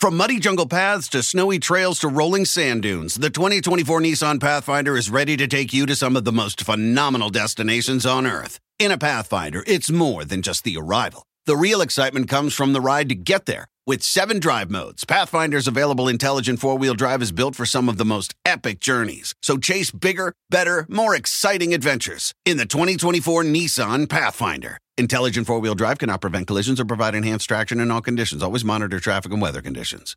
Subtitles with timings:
[0.00, 4.96] From muddy jungle paths to snowy trails to rolling sand dunes, the 2024 Nissan Pathfinder
[4.96, 8.58] is ready to take you to some of the most phenomenal destinations on Earth.
[8.78, 11.26] In a Pathfinder, it's more than just the arrival.
[11.44, 13.66] The real excitement comes from the ride to get there.
[13.86, 17.96] With seven drive modes, Pathfinder's available intelligent four wheel drive is built for some of
[17.96, 19.34] the most epic journeys.
[19.40, 24.76] So chase bigger, better, more exciting adventures in the 2024 Nissan Pathfinder.
[24.98, 28.42] Intelligent four wheel drive cannot prevent collisions or provide enhanced traction in all conditions.
[28.42, 30.14] Always monitor traffic and weather conditions.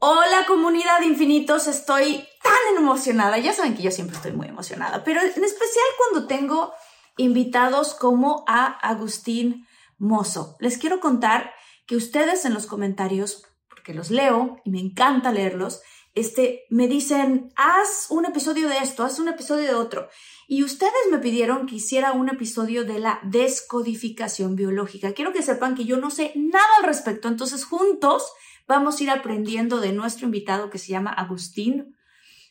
[0.00, 3.38] Hola comunidad infinitos, estoy tan emocionada.
[3.38, 6.74] Ya saben que yo siempre estoy muy emocionada, pero en especial cuando tengo
[7.16, 10.56] invitados como a Agustín Mozo.
[10.60, 11.54] Les quiero contar
[11.86, 15.82] que ustedes en los comentarios, porque los leo y me encanta leerlos,
[16.14, 20.08] este, me dicen, haz un episodio de esto, haz un episodio de otro.
[20.46, 25.12] Y ustedes me pidieron que hiciera un episodio de la descodificación biológica.
[25.12, 28.32] Quiero que sepan que yo no sé nada al respecto, entonces juntos
[28.68, 31.96] vamos a ir aprendiendo de nuestro invitado que se llama Agustín.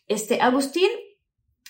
[0.08, 0.90] Este, Agustín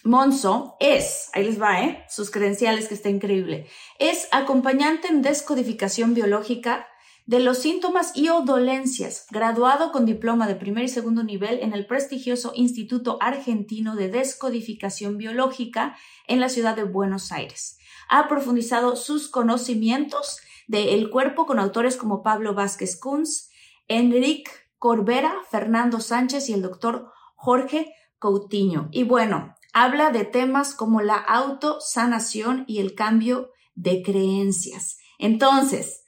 [0.04, 2.04] Monzo es, ahí les va, ¿eh?
[2.10, 3.68] sus credenciales que está increíble,
[4.00, 6.88] es acompañante en descodificación biológica
[7.26, 11.74] de los síntomas y o dolencias, graduado con diploma de primer y segundo nivel en
[11.74, 17.78] el prestigioso Instituto Argentino de Descodificación Biológica en la ciudad de Buenos Aires.
[18.10, 23.50] Ha profundizado sus conocimientos del cuerpo con autores como Pablo Vázquez Kunz,
[23.88, 28.90] Enrique Corbera, Fernando Sánchez y el doctor Jorge Coutinho.
[28.92, 34.98] Y bueno, habla de temas como la autosanación y el cambio de creencias.
[35.20, 36.03] Entonces,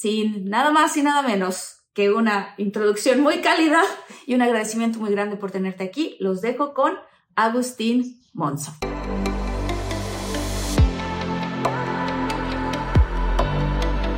[0.00, 3.82] sin nada más y nada menos que una introducción muy cálida
[4.26, 6.94] y un agradecimiento muy grande por tenerte aquí, los dejo con
[7.34, 8.72] Agustín Monzo.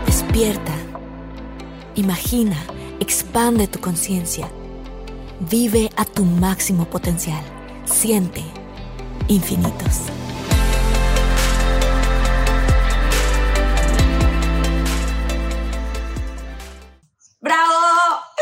[0.05, 0.75] Despierta,
[1.95, 2.59] imagina,
[3.01, 4.51] expande tu conciencia,
[5.51, 7.43] vive a tu máximo potencial,
[7.87, 8.43] siente
[9.29, 10.03] infinitos.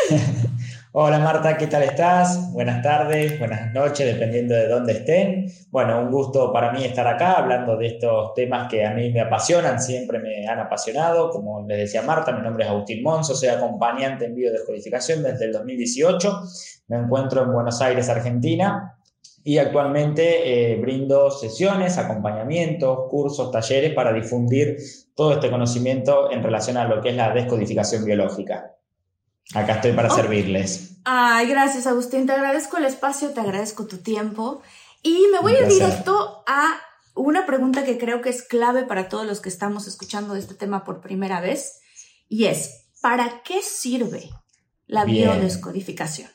[0.92, 2.52] Hola Marta, ¿qué tal estás?
[2.52, 5.46] Buenas tardes, buenas noches, dependiendo de dónde estén.
[5.70, 9.20] Bueno, un gusto para mí estar acá hablando de estos temas que a mí me
[9.20, 11.30] apasionan, siempre me han apasionado.
[11.30, 15.52] Como les decía Marta, mi nombre es Agustín Monzo, soy acompañante en biodescodificación desde el
[15.52, 16.41] 2018.
[16.88, 18.98] Me encuentro en Buenos Aires, Argentina,
[19.44, 24.78] y actualmente eh, brindo sesiones, acompañamientos, cursos, talleres para difundir
[25.14, 28.78] todo este conocimiento en relación a lo que es la descodificación biológica.
[29.54, 30.98] Acá estoy para servirles.
[31.04, 34.62] Ay, gracias Agustín, te agradezco el espacio, te agradezco tu tiempo.
[35.03, 36.81] Y me voy a ir directo a
[37.14, 40.84] una pregunta que creo que es clave para todos los que estamos escuchando este tema
[40.84, 41.81] por primera vez
[42.28, 44.31] y es, ¿para qué sirve
[44.86, 46.30] la biodescodificación?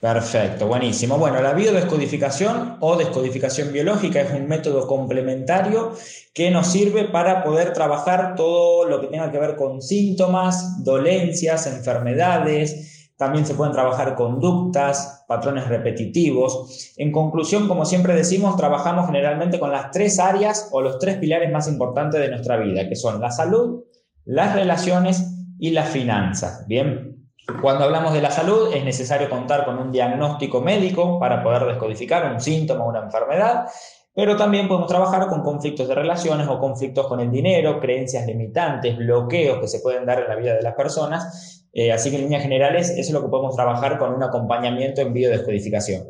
[0.00, 1.18] Perfecto, buenísimo.
[1.18, 5.92] Bueno, la biodescodificación o descodificación biológica es un método complementario
[6.32, 11.66] que nos sirve para poder trabajar todo lo que tenga que ver con síntomas, dolencias,
[11.66, 13.10] enfermedades.
[13.16, 16.94] También se pueden trabajar conductas, patrones repetitivos.
[16.96, 21.50] En conclusión, como siempre decimos, trabajamos generalmente con las tres áreas o los tres pilares
[21.50, 23.82] más importantes de nuestra vida, que son la salud,
[24.24, 25.24] las relaciones
[25.58, 26.68] y las finanzas.
[26.68, 27.17] Bien,
[27.60, 32.30] cuando hablamos de la salud es necesario contar con un diagnóstico médico para poder descodificar
[32.30, 33.66] un síntoma o una enfermedad,
[34.14, 38.98] pero también podemos trabajar con conflictos de relaciones o conflictos con el dinero, creencias limitantes,
[38.98, 41.64] bloqueos que se pueden dar en la vida de las personas.
[41.72, 45.00] Eh, así que en líneas generales eso es lo que podemos trabajar con un acompañamiento
[45.00, 46.04] en biodescodificación.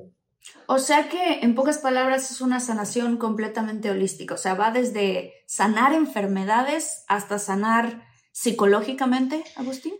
[0.66, 4.34] O sea que, en pocas palabras, es una sanación completamente holística.
[4.34, 8.02] O sea, va desde sanar enfermedades hasta sanar
[8.32, 9.94] psicológicamente, Agustín.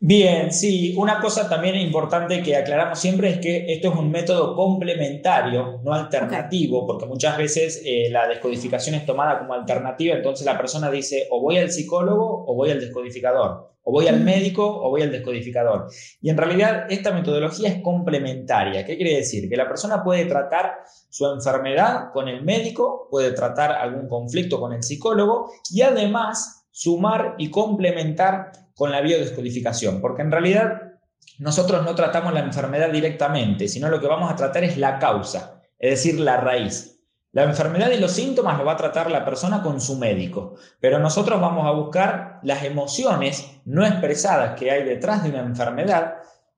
[0.00, 4.54] Bien, sí, una cosa también importante que aclaramos siempre es que esto es un método
[4.54, 10.58] complementario, no alternativo, porque muchas veces eh, la descodificación es tomada como alternativa, entonces la
[10.58, 14.90] persona dice o voy al psicólogo o voy al descodificador, o voy al médico o
[14.90, 15.86] voy al descodificador.
[16.20, 18.84] Y en realidad esta metodología es complementaria.
[18.84, 19.48] ¿Qué quiere decir?
[19.48, 20.78] Que la persona puede tratar
[21.08, 27.34] su enfermedad con el médico, puede tratar algún conflicto con el psicólogo y además sumar
[27.38, 30.92] y complementar con la biodescodificación, porque en realidad
[31.40, 35.62] nosotros no tratamos la enfermedad directamente, sino lo que vamos a tratar es la causa,
[35.80, 37.00] es decir, la raíz.
[37.32, 41.00] La enfermedad y los síntomas lo va a tratar la persona con su médico, pero
[41.00, 46.14] nosotros vamos a buscar las emociones no expresadas que hay detrás de una enfermedad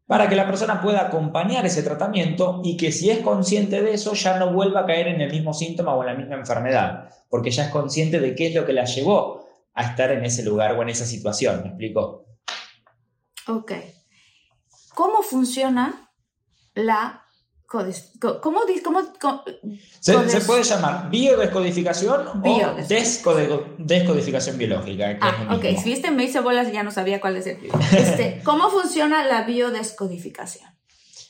[0.06, 4.12] para que la persona pueda acompañar ese tratamiento y que si es consciente de eso
[4.12, 7.50] ya no vuelva a caer en el mismo síntoma o en la misma enfermedad, porque
[7.50, 10.72] ya es consciente de qué es lo que la llevó a estar en ese lugar
[10.72, 11.62] o en esa situación.
[11.62, 12.26] ¿Me explico?
[13.46, 13.72] Ok.
[14.94, 16.11] ¿Cómo funciona
[16.75, 17.25] la
[17.70, 17.87] ¿Cómo,
[18.67, 22.43] se, puede llamar biodescodificación o
[23.78, 25.17] descodificación biológica.
[25.20, 25.78] ah, ok.
[25.81, 27.58] Si viste me hice bolas y ya no sabía cuál es el.
[27.96, 30.69] Este, ¿Cómo funciona la biodescodificación?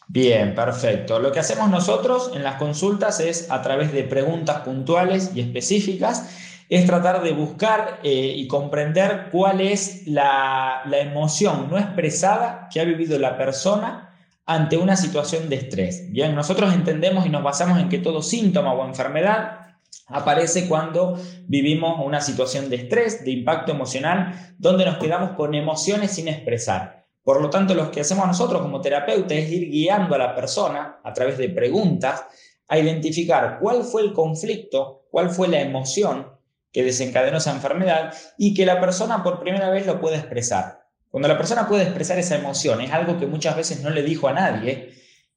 [0.08, 1.19] Bien, perfecto.
[1.19, 6.26] Lo que hacemos nosotros en las consultas es, a través de preguntas puntuales y específicas,
[6.70, 12.81] es tratar de buscar eh, y comprender cuál es la, la emoción no expresada que
[12.81, 16.11] ha vivido la persona ante una situación de estrés.
[16.12, 21.19] Bien, nosotros entendemos y nos basamos en que todo síntoma o enfermedad aparece cuando
[21.49, 27.05] vivimos una situación de estrés, de impacto emocional, donde nos quedamos con emociones sin expresar.
[27.25, 31.00] Por lo tanto, lo que hacemos nosotros como terapeutas es ir guiando a la persona
[31.02, 32.25] a través de preguntas
[32.69, 36.39] a identificar cuál fue el conflicto, cuál fue la emoción
[36.72, 40.81] que desencadenó esa enfermedad y que la persona por primera vez lo pueda expresar.
[41.08, 44.28] Cuando la persona puede expresar esa emoción, es algo que muchas veces no le dijo
[44.28, 44.94] a nadie,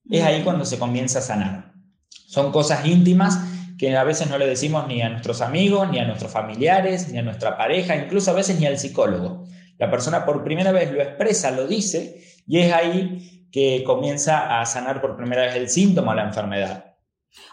[0.09, 1.73] es ahí cuando se comienza a sanar.
[2.09, 3.39] Son cosas íntimas
[3.77, 7.17] que a veces no le decimos ni a nuestros amigos, ni a nuestros familiares, ni
[7.17, 9.45] a nuestra pareja, incluso a veces ni al psicólogo.
[9.79, 14.65] La persona por primera vez lo expresa, lo dice, y es ahí que comienza a
[14.65, 16.95] sanar por primera vez el síntoma, la enfermedad.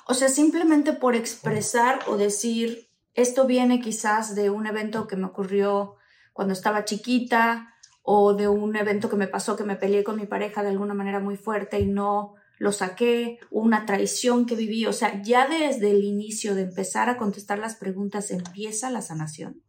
[0.06, 5.26] O sea, simplemente por expresar o decir, esto viene quizás de un evento que me
[5.26, 5.96] ocurrió
[6.32, 7.70] cuando estaba chiquita,
[8.02, 10.94] o de un evento que me pasó que me peleé con mi pareja de alguna
[10.94, 15.92] manera muy fuerte y no lo saqué, una traición que viví, o sea, ya desde
[15.92, 19.62] el inicio de empezar a contestar las preguntas empieza la sanación.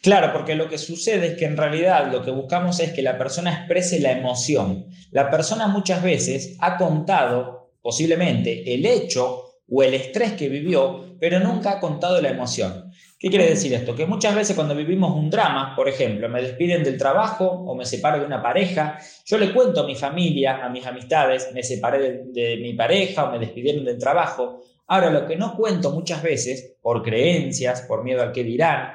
[0.00, 3.18] Claro, porque lo que sucede es que en realidad lo que buscamos es que la
[3.18, 4.86] persona exprese la emoción.
[5.10, 11.38] La persona muchas veces ha contado posiblemente el hecho o el estrés que vivió, pero
[11.38, 12.90] nunca ha contado la emoción.
[13.18, 13.94] ¿Qué quiere decir esto?
[13.94, 17.84] Que muchas veces cuando vivimos un drama, por ejemplo, me despiden del trabajo o me
[17.84, 22.22] separo de una pareja, yo le cuento a mi familia, a mis amistades, me separé
[22.24, 24.62] de, mi pareja o me despidieron del trabajo.
[24.86, 28.94] Ahora, lo que no cuento muchas veces, por creencias, por miedo al que dirán,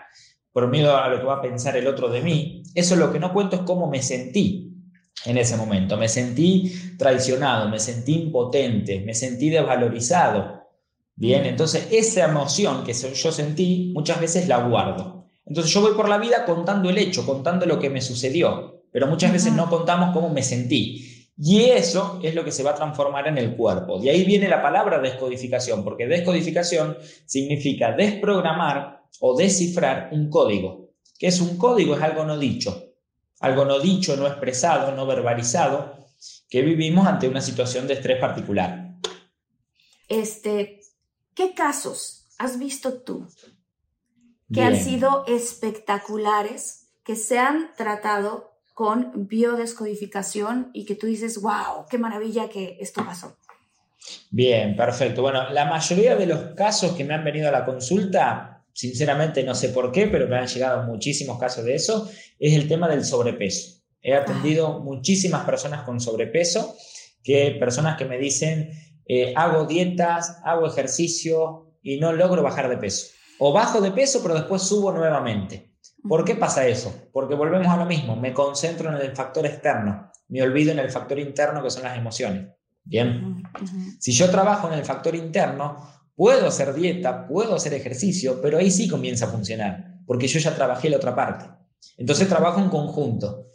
[0.52, 3.20] por miedo a lo que va a pensar el otro de mí, eso lo que
[3.20, 4.74] no cuento es cómo me sentí
[5.26, 5.98] en ese momento.
[5.98, 10.55] Me sentí traicionado, me sentí impotente, me sentí desvalorizado,
[11.18, 15.30] Bien, entonces esa emoción que yo sentí muchas veces la guardo.
[15.46, 19.08] Entonces yo voy por la vida contando el hecho, contando lo que me sucedió, pero
[19.08, 21.30] muchas veces no contamos cómo me sentí.
[21.38, 24.00] Y eso es lo que se va a transformar en el cuerpo.
[24.00, 30.92] De ahí viene la palabra descodificación, porque descodificación significa desprogramar o descifrar un código.
[31.20, 31.96] ¿Qué es un código?
[31.96, 32.94] Es algo no dicho.
[33.42, 35.94] Algo no dicho, no expresado, no verbalizado,
[36.50, 38.96] que vivimos ante una situación de estrés particular.
[40.08, 40.80] Este,
[41.36, 43.28] ¿Qué casos has visto tú
[44.54, 51.86] que han sido espectaculares, que se han tratado con biodescodificación y que tú dices, wow,
[51.90, 53.38] qué maravilla que esto pasó?
[54.30, 55.22] Bien, perfecto.
[55.22, 59.56] Bueno, la mayoría de los casos que me han venido a la consulta, sinceramente no
[59.56, 63.04] sé por qué, pero me han llegado muchísimos casos de eso, es el tema del
[63.04, 63.82] sobrepeso.
[64.02, 66.78] He atendido muchísimas personas con sobrepeso,
[67.24, 68.70] que personas que me dicen,
[69.08, 73.08] eh, hago dietas, hago ejercicio y no logro bajar de peso.
[73.40, 75.76] O bajo de peso, pero después subo nuevamente.
[76.08, 76.94] ¿Por qué pasa eso?
[77.12, 80.92] Porque volvemos a lo mismo, me concentro en el factor externo, me olvido en el
[80.92, 82.48] factor interno que son las emociones.
[82.84, 83.42] Bien,
[84.00, 88.70] si yo trabajo en el factor interno, puedo hacer dieta, puedo hacer ejercicio, pero ahí
[88.70, 91.46] sí comienza a funcionar, porque yo ya trabajé la otra parte.
[91.98, 93.48] Entonces trabajo en conjunto.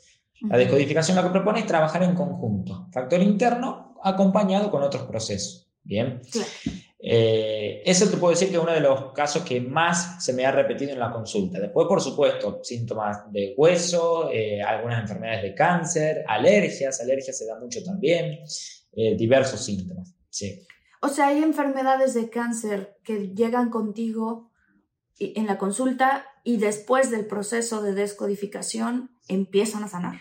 [0.43, 2.89] La descodificación lo que propone es trabajar en conjunto.
[2.93, 5.71] Factor interno, acompañado con otros procesos.
[5.83, 6.21] Bien.
[7.03, 10.45] Eh, eso te puedo decir que es uno de los casos que más se me
[10.45, 11.59] ha repetido en la consulta.
[11.59, 17.59] Después, por supuesto, síntomas de hueso, eh, algunas enfermedades de cáncer, alergias, alergias se da
[17.59, 18.41] mucho también,
[18.93, 20.15] eh, diversos síntomas.
[20.29, 20.67] Sí.
[21.01, 24.51] O sea, hay enfermedades de cáncer que llegan contigo
[25.19, 30.21] en la consulta y después del proceso de descodificación empiezan a sanar.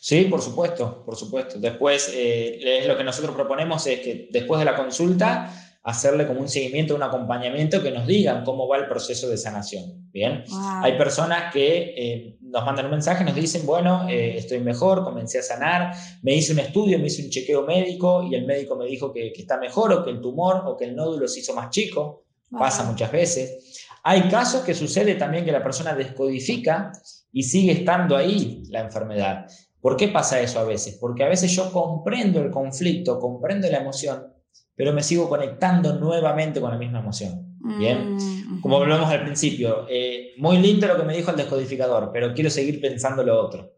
[0.00, 1.58] Sí, por supuesto, por supuesto.
[1.58, 6.48] Después, eh, lo que nosotros proponemos es que después de la consulta, hacerle como un
[6.48, 10.10] seguimiento, un acompañamiento que nos digan cómo va el proceso de sanación.
[10.12, 10.44] Bien,
[10.82, 15.38] hay personas que eh, nos mandan un mensaje, nos dicen, bueno, eh, estoy mejor, comencé
[15.38, 18.86] a sanar, me hice un estudio, me hice un chequeo médico y el médico me
[18.86, 21.70] dijo que, está mejor o que el tumor o que el nódulo se hizo más
[21.70, 23.86] chico, pasa muchas veces.
[24.02, 26.92] Hay casos que sucede también que la persona descodifica
[27.32, 29.46] y sigue estando ahí la enfermedad.
[29.80, 30.98] ¿Por qué pasa eso a veces?
[31.00, 34.26] Porque a veces yo comprendo el conflicto, comprendo la emoción,
[34.74, 37.56] pero me sigo conectando nuevamente con la misma emoción.
[37.78, 42.10] Bien, mm, como hablamos al principio, eh, muy lindo lo que me dijo el descodificador,
[42.12, 43.74] pero quiero seguir pensando lo otro.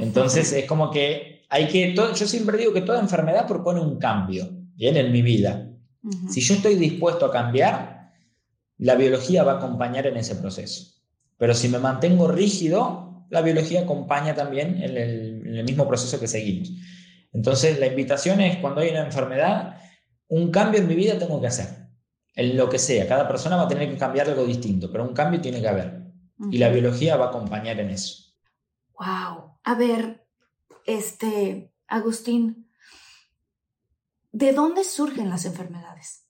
[0.00, 4.48] Entonces es como que hay que, yo siempre digo que toda enfermedad propone un cambio,
[4.74, 5.70] bien, en mi vida.
[6.28, 8.12] Si yo estoy dispuesto a cambiar,
[8.78, 10.94] la biología va a acompañar en ese proceso.
[11.36, 16.70] Pero si me mantengo rígido, la biología acompaña también en el, mismo proceso que seguimos.
[17.32, 19.80] Entonces, la invitación es cuando hay una enfermedad,
[20.28, 21.88] un cambio en mi vida tengo que hacer.
[22.34, 25.14] En lo que sea, cada persona va a tener que cambiar algo distinto, pero un
[25.14, 26.02] cambio tiene que haber.
[26.50, 28.32] Y la biología va a acompañar en eso.
[28.98, 29.58] Wow.
[29.64, 30.24] A ver,
[30.86, 32.70] este, Agustín,
[34.30, 36.27] ¿de dónde surgen las enfermedades?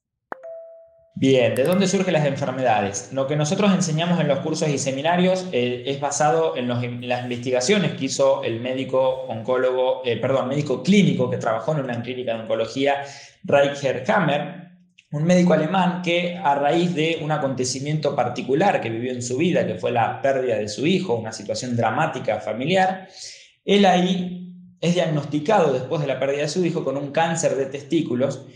[1.21, 3.11] Bien, ¿de dónde surgen las enfermedades?
[3.13, 7.95] Lo que nosotros enseñamos en los cursos y seminarios eh, es basado en, las investigaciones
[7.95, 12.43] que hizo el médico oncólogo, eh, perdón, médico clínico que trabajó en una clínica de
[12.43, 13.03] oncología,
[13.43, 14.69] Reicher Hammer,
[15.11, 19.67] un médico alemán que a raíz de un acontecimiento particular que vivió en su vida,
[19.67, 23.09] que fue la pérdida de su hijo, una situación dramática familiar,
[23.65, 27.67] él ahí es diagnosticado después de la pérdida de su hijo con un cáncer de
[27.67, 28.47] testículos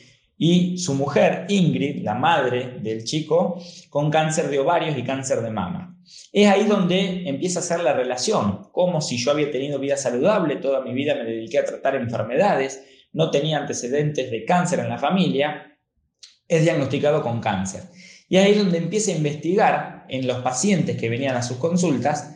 [0.44, 5.52] y su mujer, Ingrid, la madre del chico, con cáncer de ovarios y cáncer de
[5.52, 5.96] mama.
[6.32, 10.56] Es ahí donde empieza a ser la relación, como si yo había tenido vida saludable,
[10.56, 12.82] toda mi vida me dediqué a tratar enfermedades,
[13.12, 15.78] no tenía antecedentes de cáncer en la familia,
[16.48, 17.84] es diagnosticado con cáncer.
[18.28, 22.34] Y ahí es donde empieza a investigar en los pacientes que venían a sus consultas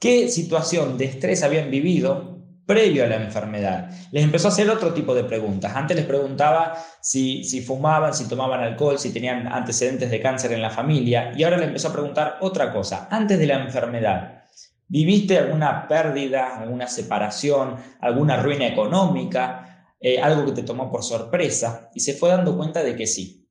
[0.00, 2.35] qué situación de estrés habían vivido
[2.66, 3.90] previo a la enfermedad.
[4.10, 5.74] Les empezó a hacer otro tipo de preguntas.
[5.74, 10.70] Antes les preguntaba si, fumaban, si tomaban alcohol, si tenían antecedentes de cáncer en la
[10.70, 13.08] familia y ahora les empezó a preguntar otra cosa.
[13.10, 14.42] Antes de la enfermedad,
[14.88, 21.90] ¿viviste alguna pérdida, alguna separación, alguna ruina económica, eh, algo que te tomó por sorpresa?
[21.94, 23.48] Y se fue dando cuenta de que sí.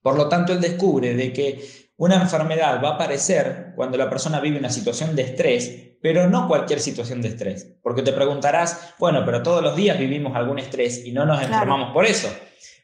[0.00, 1.60] Por lo tanto, él descubre de que
[1.96, 6.48] una enfermedad va a aparecer cuando la persona vive una situación de estrés pero no
[6.48, 7.76] cualquier situación de estrés.
[7.80, 11.92] Porque te preguntarás, bueno, pero todos los días vivimos algún estrés y no nos enfermamos
[11.92, 12.28] por eso.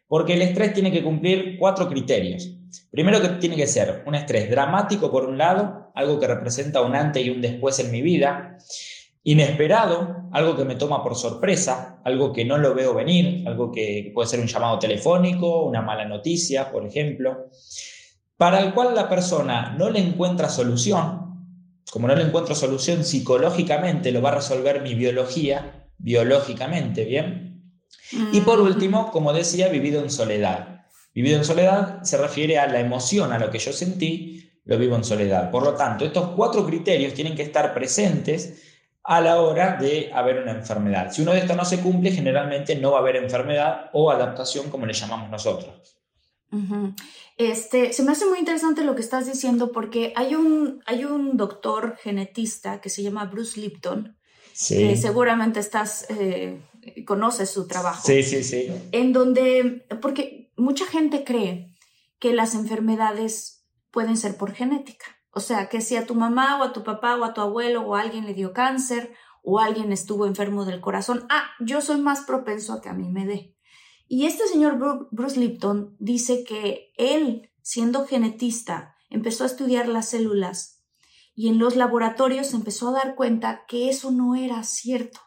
[0.06, 2.54] Porque el estrés tiene que cumplir cuatro criterios.
[2.90, 6.94] Primero que tiene que ser un estrés dramático por un lado, algo que representa un
[6.94, 8.56] antes y un después en mi vida,
[9.24, 14.12] inesperado, algo que me toma por sorpresa, algo que no lo veo venir, algo que
[14.14, 17.48] puede ser un llamado telefónico, una mala noticia, por ejemplo,
[18.36, 21.27] para el cual la persona no le encuentra solución,
[21.90, 27.72] como no le encuentro solución psicológicamente, lo va a resolver mi biología, biológicamente, ¿bien?
[28.32, 30.86] Y por último, como decía, vivido en soledad.
[31.14, 34.96] Vivido en soledad se refiere a la emoción, a lo que yo sentí, lo vivo
[34.96, 35.50] en soledad.
[35.50, 38.62] Por lo tanto, estos cuatro criterios tienen que estar presentes
[39.02, 41.10] a la hora de haber una enfermedad.
[41.10, 44.68] Si uno de estos no se cumple, generalmente no va a haber enfermedad o adaptación,
[44.68, 45.97] como le llamamos nosotros.
[47.36, 51.36] Este, se me hace muy interesante lo que estás diciendo porque hay un, hay un
[51.36, 54.16] doctor genetista que se llama Bruce Lipton,
[54.68, 56.60] que seguramente estás, eh,
[57.06, 58.02] conoces su trabajo.
[58.06, 58.68] Sí, sí, sí.
[58.92, 61.74] En donde, porque mucha gente cree
[62.18, 65.06] que las enfermedades pueden ser por genética.
[65.30, 67.82] O sea, que si a tu mamá o a tu papá o a tu abuelo
[67.82, 69.12] o a alguien le dio cáncer
[69.42, 73.08] o alguien estuvo enfermo del corazón, ah, yo soy más propenso a que a mí
[73.10, 73.54] me dé.
[74.08, 80.82] Y este señor Bruce Lipton dice que él, siendo genetista, empezó a estudiar las células
[81.34, 85.20] y en los laboratorios empezó a dar cuenta que eso no era cierto,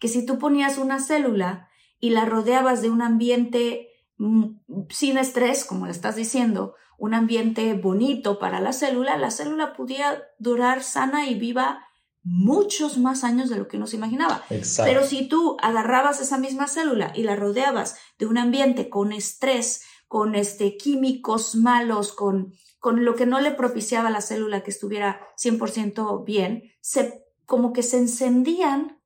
[0.00, 1.68] que si tú ponías una célula
[2.00, 4.56] y la rodeabas de un ambiente mm,
[4.88, 10.22] sin estrés, como le estás diciendo, un ambiente bonito para la célula, la célula podía
[10.38, 11.83] durar sana y viva
[12.24, 14.42] muchos más años de lo que uno se imaginaba.
[14.48, 19.82] Pero si tú agarrabas esa misma célula y la rodeabas de un ambiente con estrés,
[20.08, 24.70] con este, químicos malos, con, con lo que no le propiciaba a la célula que
[24.70, 29.00] estuviera 100% bien, se, como que se encendían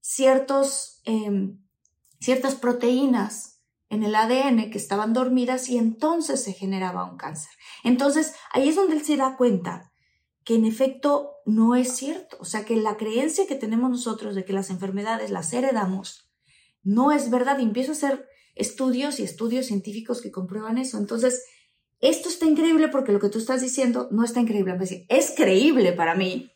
[0.00, 1.58] ciertos, em,
[2.20, 3.60] ciertas proteínas
[3.90, 7.50] en el ADN que estaban dormidas y entonces se generaba un cáncer.
[7.84, 9.91] Entonces, ahí es donde él se da cuenta
[10.44, 12.36] que en efecto no es cierto.
[12.40, 16.30] O sea, que la creencia que tenemos nosotros de que las enfermedades las heredamos
[16.82, 17.58] no es verdad.
[17.58, 20.98] Y empiezo a hacer estudios y estudios científicos que comprueban eso.
[20.98, 21.44] Entonces,
[22.00, 24.76] esto está increíble porque lo que tú estás diciendo no está increíble.
[25.08, 26.50] Es creíble para mí.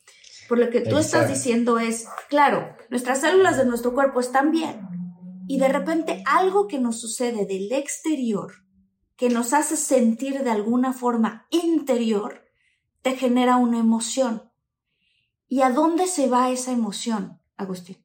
[0.49, 4.81] Por lo que tú estás diciendo es, claro, nuestras células de nuestro cuerpo están bien
[5.49, 8.53] y de repente algo que nos sucede del exterior,
[9.17, 12.46] que nos hace sentir de alguna forma interior,
[13.07, 14.43] te genera una emoción.
[15.49, 17.99] ¿Y a dónde se va esa emoción, Agustín?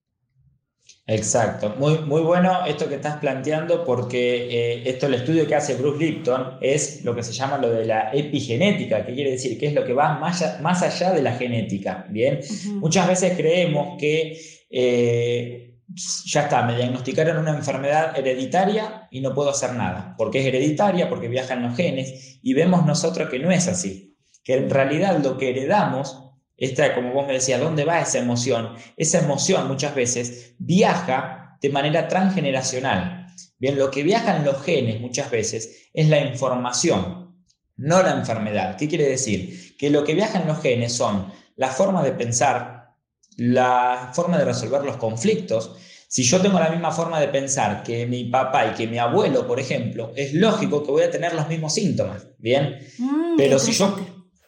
[1.07, 5.73] Exacto, muy, muy bueno esto que estás planteando porque eh, esto el estudio que hace
[5.73, 9.65] Bruce Lipton es lo que se llama lo de la epigenética, que quiere decir que
[9.65, 12.05] es lo que va más allá, más allá de la genética.
[12.11, 12.39] Bien,
[12.75, 14.39] muchas veces creemos que
[14.69, 15.79] eh,
[16.25, 21.09] ya está, me diagnosticaron una enfermedad hereditaria y no puedo hacer nada, porque es hereditaria,
[21.09, 24.10] porque viajan los genes y vemos nosotros que no es así,
[24.43, 26.31] que en realidad lo que heredamos
[26.61, 28.75] esta, como vos me decías, ¿dónde va esa emoción?
[28.95, 33.25] Esa emoción muchas veces viaja de manera transgeneracional.
[33.57, 37.35] Bien, lo que viajan los genes muchas veces es la información,
[37.77, 38.77] no la enfermedad.
[38.77, 39.75] ¿Qué quiere decir?
[39.75, 42.93] Que lo que viajan los genes son la forma de pensar,
[43.37, 45.75] la forma de resolver los conflictos.
[46.07, 49.47] Si yo tengo la misma forma de pensar que mi papá y que mi abuelo,
[49.47, 52.85] por ejemplo, es lógico que voy a tener los mismos síntomas, ¿bien?
[52.99, 53.95] Mm, Pero si yo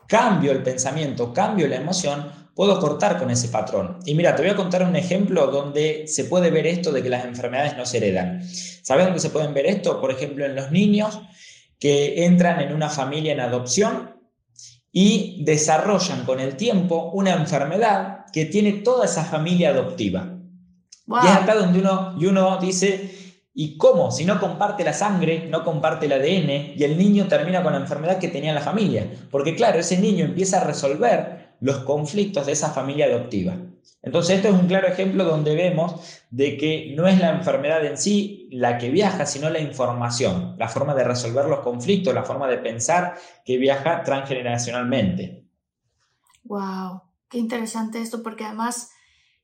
[0.08, 4.00] cambio el pensamiento, cambio la emoción, puedo cortar con ese patrón.
[4.06, 7.10] Y mira, te voy a contar un ejemplo donde se puede ver esto de que
[7.10, 8.44] las enfermedades no se heredan.
[8.84, 10.00] ¿Sabes dónde se pueden ver esto?
[10.00, 11.20] Por ejemplo, en los niños
[11.80, 14.14] que entran en una familia en adopción
[14.92, 20.38] y desarrollan con el tiempo una enfermedad que tiene toda esa familia adoptiva.
[21.08, 23.23] Y es acá donde uno, y uno dice,
[23.56, 24.12] ¿Y cómo?
[24.12, 27.80] Si no comparte la sangre, no comparte el ADN y el niño termina con la
[27.80, 29.08] enfermedad que tenía la familia.
[29.30, 33.56] Porque claro, ese niño empieza a resolver los conflictos de esa familia adoptiva.
[34.02, 37.98] Entonces esto es un claro ejemplo donde vemos de que no es la enfermedad en
[37.98, 42.48] sí la que viaja, sino la información, la forma de resolver los conflictos, la forma
[42.48, 45.46] de pensar que viaja transgeneracionalmente.
[46.44, 48.92] Wow, qué interesante esto porque además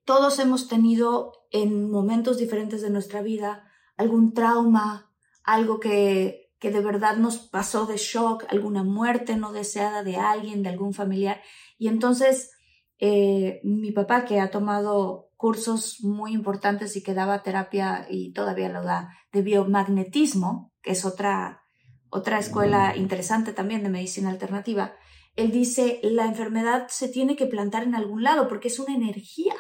[0.03, 3.68] todos hemos tenido en momentos diferentes de nuestra vida
[3.99, 5.11] algún trauma,
[5.43, 10.63] algo que, que de verdad nos pasó de shock, alguna muerte no deseada de alguien,
[10.63, 11.41] de algún familiar.
[11.77, 12.51] Y entonces
[12.99, 18.67] eh, mi papá, que ha tomado cursos muy importantes y que daba terapia y todavía
[18.67, 21.63] lo da de biomagnetismo, que es otra,
[22.09, 24.95] otra escuela interesante también de medicina alternativa,
[25.37, 29.55] él dice, la enfermedad se tiene que plantar en algún lado porque es una energía,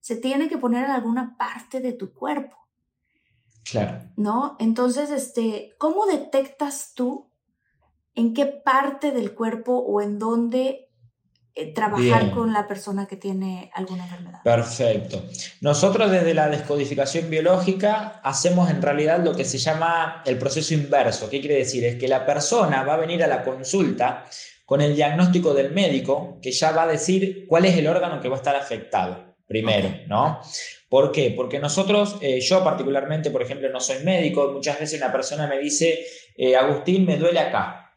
[0.00, 2.63] se tiene que poner en alguna parte de tu cuerpo.
[3.64, 4.10] Claro.
[4.16, 4.56] ¿No?
[4.60, 7.30] Entonces, este, ¿cómo detectas tú
[8.14, 10.90] en qué parte del cuerpo o en dónde
[11.54, 14.42] eh, trabajar con la persona que tiene alguna enfermedad?
[14.42, 15.24] Perfecto.
[15.60, 21.30] Nosotros desde la descodificación biológica hacemos en realidad lo que se llama el proceso inverso.
[21.30, 21.84] ¿Qué quiere decir?
[21.84, 24.26] Es que la persona va a venir a la consulta
[24.66, 28.28] con el diagnóstico del médico que ya va a decir cuál es el órgano que
[28.28, 30.40] va a estar afectado primero, ¿no?
[30.88, 31.32] ¿Por qué?
[31.36, 35.58] Porque nosotros, eh, yo particularmente, por ejemplo, no soy médico, muchas veces una persona me
[35.58, 36.04] dice,
[36.36, 37.96] eh, Agustín, me duele acá.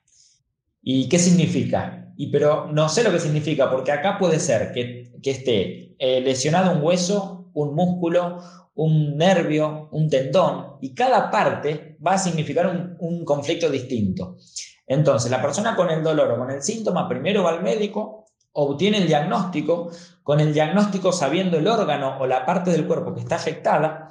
[0.82, 2.12] ¿Y qué significa?
[2.18, 6.72] Y pero no sé lo que significa, porque acá puede ser que, esté eh, lesionado
[6.72, 8.42] un hueso, un músculo,
[8.76, 14.38] un nervio, un tendón, y cada parte va a significar un, un conflicto distinto.
[14.86, 18.27] Entonces, la persona con el dolor o con el síntoma primero va al médico,
[18.58, 19.92] obtiene el diagnóstico,
[20.24, 24.10] con el diagnóstico sabiendo el órgano o la parte del cuerpo que está afectada,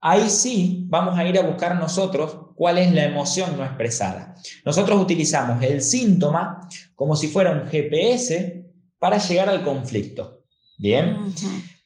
[0.00, 4.36] ahí sí vamos a ir a buscar nosotros cuál es la emoción no expresada.
[4.64, 8.64] Nosotros utilizamos el síntoma como si fuera un GPS
[8.98, 10.44] para llegar al conflicto.
[10.78, 11.34] ¿Bien?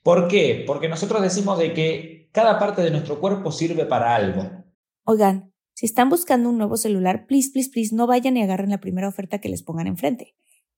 [0.03, 0.65] ¿Por qué?
[0.67, 4.51] Porque nosotros decimos de que cada parte de nuestro cuerpo sirve para algo.
[5.05, 8.81] Oigan, si están buscando un nuevo celular, please, please, please, no vayan y agarren la
[8.81, 10.35] primera oferta que les pongan enfrente.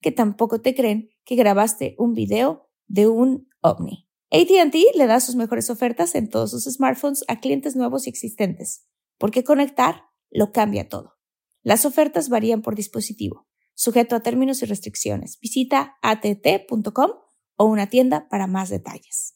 [0.00, 4.08] que tampoco te creen que grabaste un video de un ovni.
[4.30, 8.86] ATT le da sus mejores ofertas en todos sus smartphones a clientes nuevos y existentes,
[9.18, 11.14] porque conectar lo cambia todo.
[11.62, 15.38] Las ofertas varían por dispositivo, sujeto a términos y restricciones.
[15.40, 17.10] Visita att.com
[17.56, 19.34] o una tienda para más detalles.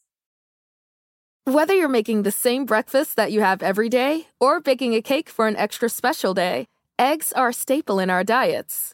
[1.45, 5.27] Whether you're making the same breakfast that you have every day or baking a cake
[5.27, 6.67] for an extra special day,
[6.99, 8.93] eggs are a staple in our diets.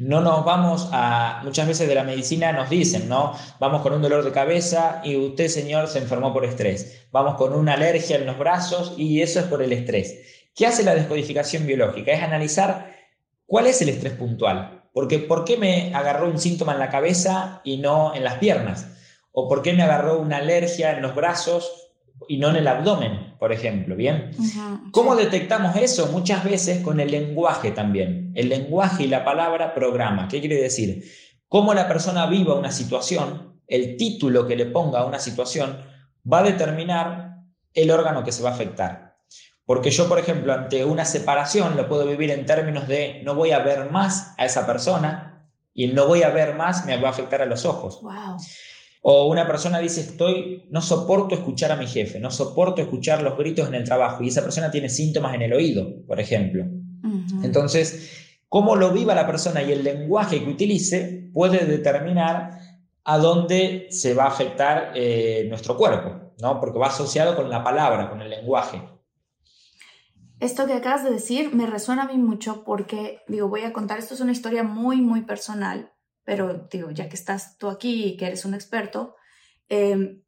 [0.00, 3.34] No nos vamos a, muchas veces de la medicina nos dicen, ¿no?
[3.58, 7.06] Vamos con un dolor de cabeza y usted, señor, se enfermó por estrés.
[7.12, 10.48] Vamos con una alergia en los brazos y eso es por el estrés.
[10.54, 12.12] ¿Qué hace la descodificación biológica?
[12.12, 12.96] Es analizar
[13.44, 14.84] cuál es el estrés puntual.
[14.94, 18.86] Porque ¿por qué me agarró un síntoma en la cabeza y no en las piernas?
[19.32, 21.89] ¿O por qué me agarró una alergia en los brazos
[22.28, 24.30] y no en el abdomen, por ejemplo, ¿bien?
[24.92, 26.08] ¿Cómo detectamos eso?
[26.12, 28.32] Muchas veces con el lenguaje también.
[28.34, 30.28] El lenguaje y la palabra programa.
[30.28, 31.04] ¿Qué quiere decir?
[31.48, 35.78] Cómo la persona viva una situación, el título que le ponga a una situación,
[36.30, 37.36] va a determinar
[37.74, 39.16] el órgano que se va a afectar.
[39.64, 43.52] Porque yo, por ejemplo, ante una separación lo puedo vivir en términos de no voy
[43.52, 47.12] a ver más a esa persona y no voy a ver más me va a
[47.12, 48.00] afectar a los ojos.
[48.02, 48.36] Wow.
[49.02, 53.36] O una persona dice, estoy, no soporto escuchar a mi jefe, no soporto escuchar los
[53.38, 56.66] gritos en el trabajo y esa persona tiene síntomas en el oído, por ejemplo.
[57.42, 62.58] Entonces, cómo lo viva la persona y el lenguaje que utilice puede determinar
[63.04, 66.60] a dónde se va a afectar eh, nuestro cuerpo, ¿no?
[66.60, 68.82] Porque va asociado con la palabra, con el lenguaje.
[70.40, 73.98] Esto que acabas de decir me resuena a mí mucho porque, digo, voy a contar,
[73.98, 75.90] esto es una historia muy, muy personal
[76.24, 79.16] pero digo, ya que estás tú aquí y que eres un experto,
[79.68, 80.22] em,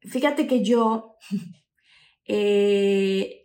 [0.00, 1.16] fíjate que yo,
[2.26, 3.44] eh,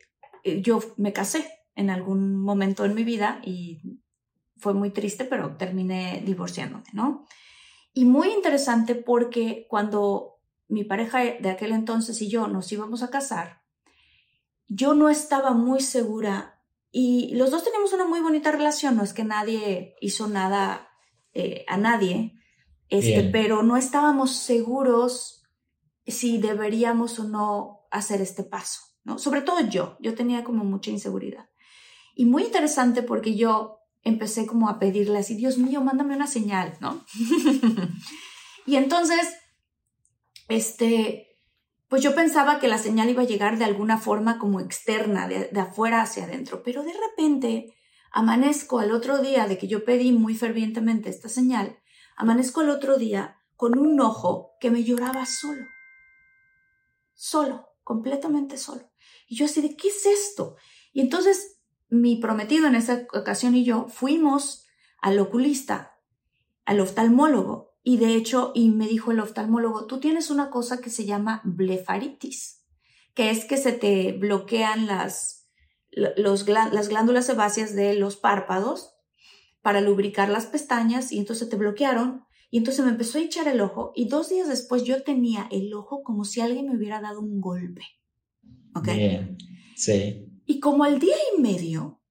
[0.62, 4.00] yo me casé en algún momento en mi vida y
[4.58, 7.26] fue muy triste, pero terminé divorciándome, ¿no?
[7.94, 13.10] Y muy interesante porque cuando mi pareja de aquel entonces y yo nos íbamos a
[13.10, 13.62] casar,
[14.68, 19.14] yo no estaba muy segura y los dos teníamos una muy bonita relación, no es
[19.14, 20.87] que nadie hizo nada
[21.34, 22.34] eh, a nadie,
[22.90, 25.44] este, pero no estábamos seguros
[26.06, 29.20] si deberíamos o no hacer este paso, ¿no?
[29.20, 31.50] Sobre todo yo, yo tenía como mucha inseguridad.
[32.16, 36.78] Y muy interesante porque yo empecé como a pedirle así, Dios mío, mándame una señal,
[36.80, 37.04] ¿no?
[38.66, 39.36] y entonces,
[40.48, 41.28] este,
[41.90, 45.50] pues yo pensaba que la señal iba a llegar de alguna forma como externa, de,
[45.52, 47.77] de afuera hacia adentro, pero de repente
[48.12, 51.80] Amanezco al otro día de que yo pedí muy fervientemente esta señal,
[52.16, 55.66] amanezco al otro día con un ojo que me lloraba solo.
[57.14, 58.92] Solo, completamente solo.
[59.28, 60.56] Y yo así de, ¿qué es esto?
[60.94, 64.66] Y entonces mi prometido en esa ocasión y yo fuimos
[65.02, 66.00] al oculista,
[66.66, 70.90] al oftalmólogo, y de hecho, y me dijo el oftalmólogo, tú tienes una cosa que
[70.90, 72.66] se llama blefaritis,
[73.14, 75.37] que es que se te bloquean las
[75.92, 78.94] las glándulas sebáceas de los párpados
[79.62, 83.62] para lubricar las pestañas y entonces te bloquearon y entonces me empezó a echar el
[83.62, 87.20] ojo y dos días después yo tenía el ojo como si alguien me hubiera dado
[87.20, 87.82] un golpe.
[88.76, 88.88] ¿Ok?
[88.88, 89.38] Bien,
[89.76, 90.28] sí.
[90.46, 92.02] Y como al día y medio,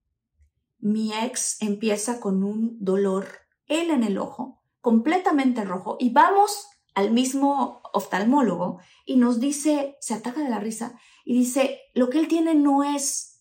[0.79, 3.27] mi ex empieza con un dolor,
[3.67, 10.15] él en el ojo, completamente rojo, y vamos al mismo oftalmólogo y nos dice, se
[10.15, 13.36] ataca de la risa y dice, lo que él tiene no es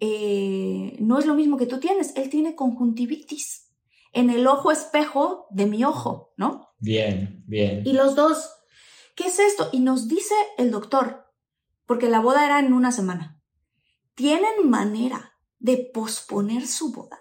[0.00, 2.14] eh, no es lo mismo que tú tienes.
[2.16, 3.72] Él tiene conjuntivitis
[4.12, 6.70] en el ojo espejo de mi ojo, ¿no?
[6.78, 7.82] Bien, bien.
[7.84, 8.50] Y los dos,
[9.14, 9.68] ¿qué es esto?
[9.72, 11.26] Y nos dice el doctor,
[11.84, 13.40] porque la boda era en una semana,
[14.14, 17.18] tienen manera de posponer su boda.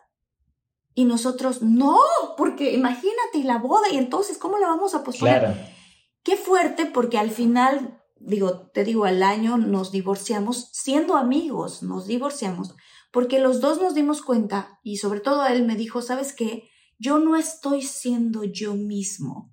[0.94, 2.00] Y nosotros, no,
[2.38, 5.40] porque imagínate la boda y entonces, ¿cómo la vamos a posponer?
[5.40, 5.58] Claro.
[6.24, 12.08] Qué fuerte, porque al final digo, te digo, al año nos divorciamos, siendo amigos, nos
[12.08, 12.76] divorciamos,
[13.12, 16.70] porque los dos nos dimos cuenta, y sobre todo él me dijo, ¿sabes qué?
[16.98, 19.52] Yo no estoy siendo yo mismo.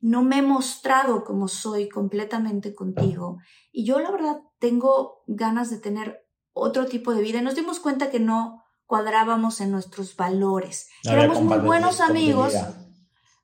[0.00, 3.38] No me he mostrado como soy completamente contigo.
[3.72, 7.38] Y yo la verdad tengo ganas de tener otro tipo de vida.
[7.38, 10.88] Y nos dimos cuenta que no cuadrábamos en nuestros valores.
[11.04, 12.54] Éramos muy buenos amigos,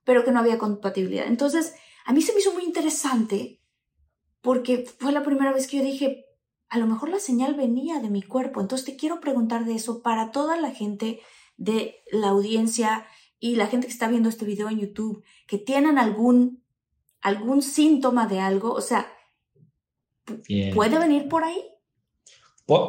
[0.05, 1.27] pero que no había compatibilidad.
[1.27, 3.60] Entonces, a mí se me hizo muy interesante
[4.43, 6.27] porque fue la primera vez que yo dije,
[6.69, 8.61] a lo mejor la señal venía de mi cuerpo.
[8.61, 11.21] Entonces te quiero preguntar de eso para toda la gente
[11.57, 13.07] de la audiencia
[13.39, 16.63] y la gente que está viendo este video en YouTube, que tienen algún,
[17.21, 19.13] algún síntoma de algo, o sea,
[20.75, 21.61] ¿puede venir por ahí?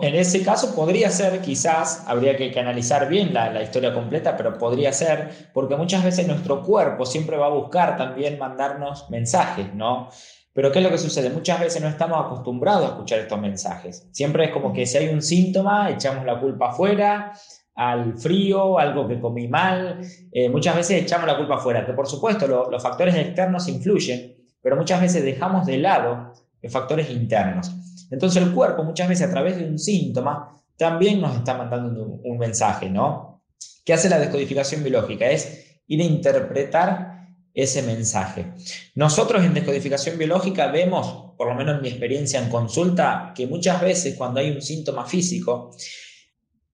[0.04, 4.60] En ese caso podría ser, quizás, habría que, analizar bien la, la, historia completa, pero
[4.60, 10.10] podría ser, porque muchas veces nuestro cuerpo siempre va a buscar también mandarnos mensajes, ¿no?
[10.54, 11.30] Pero ¿qué es lo que sucede?
[11.30, 14.08] Muchas veces no estamos acostumbrados a escuchar estos mensajes.
[14.12, 17.32] Siempre es como que si hay un síntoma, echamos la culpa afuera,
[17.76, 20.02] al frío, algo que comí mal.
[20.32, 24.76] Eh, muchas veces echamos la culpa afuera, que por supuesto los factores externos influyen, pero
[24.76, 27.72] muchas veces dejamos de lado los factores internos.
[28.12, 32.22] Entonces el cuerpo muchas veces a través de un síntoma también nos está mandando un,
[32.24, 33.42] un mensaje, ¿no?
[33.86, 35.30] ¿Qué hace la descodificación biológica?
[35.30, 37.21] Es ir a interpretar
[37.54, 38.54] ese mensaje.
[38.96, 43.82] Nosotros en descodificación biológica vemos, por lo menos en mi experiencia en consulta, que muchas
[43.82, 45.76] veces cuando hay un síntoma físico,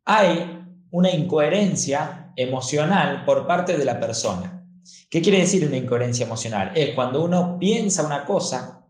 [0.06, 4.64] hay una incoherencia emocional por parte de la persona.
[5.10, 6.72] ¿Qué quiere decir una incoherencia emocional?
[6.76, 8.86] Es cuando uno piensa una cosa,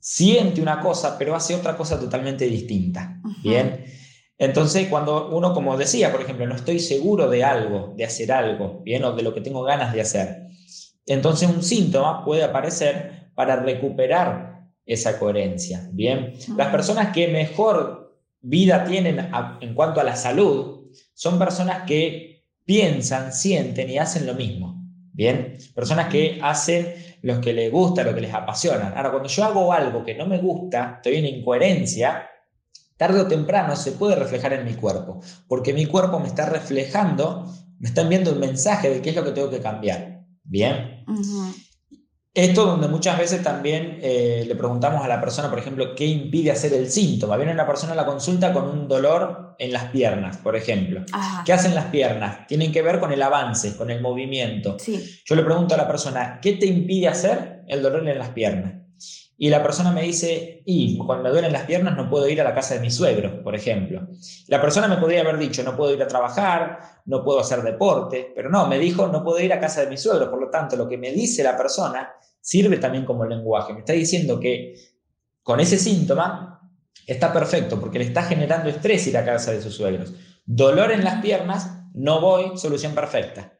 [0.00, 3.20] siente una cosa, pero hace otra cosa totalmente distinta.
[3.42, 3.84] Bien.
[4.38, 8.82] Entonces, cuando uno, como decía, por ejemplo, no estoy seguro de algo, de hacer algo,
[8.84, 10.47] bien, o de lo que tengo ganas de hacer,
[11.12, 15.88] entonces un síntoma puede aparecer para recuperar esa coherencia.
[15.92, 22.44] Bien, las personas que mejor vida tienen en cuanto a la salud son personas que
[22.64, 24.82] piensan, sienten y hacen lo mismo.
[25.12, 28.92] Bien, personas que hacen lo que les gusta, lo que les apasiona.
[28.96, 32.28] Ahora, cuando yo hago algo que no me gusta, estoy en incoherencia,
[32.96, 37.52] tarde o temprano se puede reflejar en mi cuerpo, porque mi cuerpo me está reflejando,
[37.78, 40.24] me está enviando un mensaje de qué es lo que tengo que cambiar.
[40.44, 40.97] Bien.
[42.34, 46.52] Esto donde muchas veces también eh, le preguntamos a la persona, por ejemplo, qué impide
[46.52, 47.36] hacer el síntoma.
[47.36, 51.04] Viene una persona a la consulta con un dolor en las piernas, por ejemplo.
[51.44, 52.46] ¿Qué hacen las piernas?
[52.46, 54.76] Tienen que ver con el avance, con el movimiento.
[55.24, 58.77] Yo le pregunto a la persona, ¿qué te impide hacer el dolor en las piernas?
[59.40, 62.44] Y la persona me dice, y cuando me duelen las piernas no puedo ir a
[62.44, 64.08] la casa de mi suegro, por ejemplo.
[64.48, 68.32] La persona me podría haber dicho, no puedo ir a trabajar, no puedo hacer deporte,
[68.34, 70.28] pero no, me dijo, no puedo ir a casa de mi suegro.
[70.28, 73.72] Por lo tanto, lo que me dice la persona sirve también como lenguaje.
[73.72, 74.74] Me está diciendo que
[75.44, 76.60] con ese síntoma
[77.06, 80.14] está perfecto porque le está generando estrés ir a casa de sus suegros.
[80.44, 83.57] Dolor en las piernas, no voy, solución perfecta.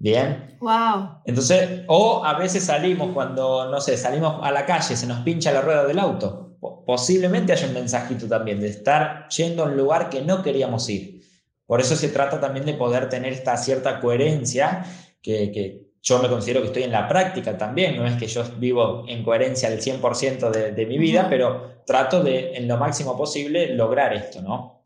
[0.00, 0.56] Bien.
[0.60, 1.20] Wow.
[1.26, 5.52] Entonces, o a veces salimos cuando, no sé, salimos a la calle, se nos pincha
[5.52, 6.56] la rueda del auto.
[6.86, 11.20] Posiblemente haya un mensajito también de estar yendo a un lugar que no queríamos ir.
[11.66, 14.84] Por eso se trata también de poder tener esta cierta coherencia
[15.22, 17.98] que, yo me considero que estoy en la práctica también.
[17.98, 22.22] No es que yo vivo en coherencia al 100% de, de mi vida, pero trato
[22.22, 24.82] de, en lo máximo posible, lograr esto, ¿no?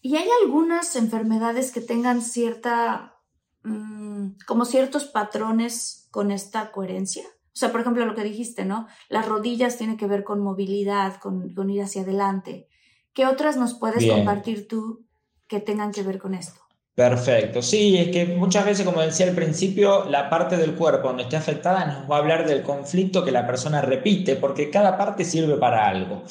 [0.00, 3.16] ¿Y hay algunas enfermedades que tengan cierta
[3.62, 3.99] Mm,
[4.46, 7.24] como ciertos patrones con esta coherencia.
[7.52, 8.86] O sea, por ejemplo, lo que dijiste, ¿no?
[9.08, 12.68] Las rodillas tienen que ver con movilidad, con, ir hacia adelante.
[13.12, 15.04] ¿Qué otras nos puedes compartir tú
[15.46, 16.60] que tengan que ver con esto?
[16.94, 21.22] Perfecto, sí, es que muchas veces, como decía al principio, la parte del cuerpo donde
[21.22, 25.24] esté afectada nos va a hablar del conflicto que la persona repite, porque cada parte
[25.24, 26.22] sirve para algo.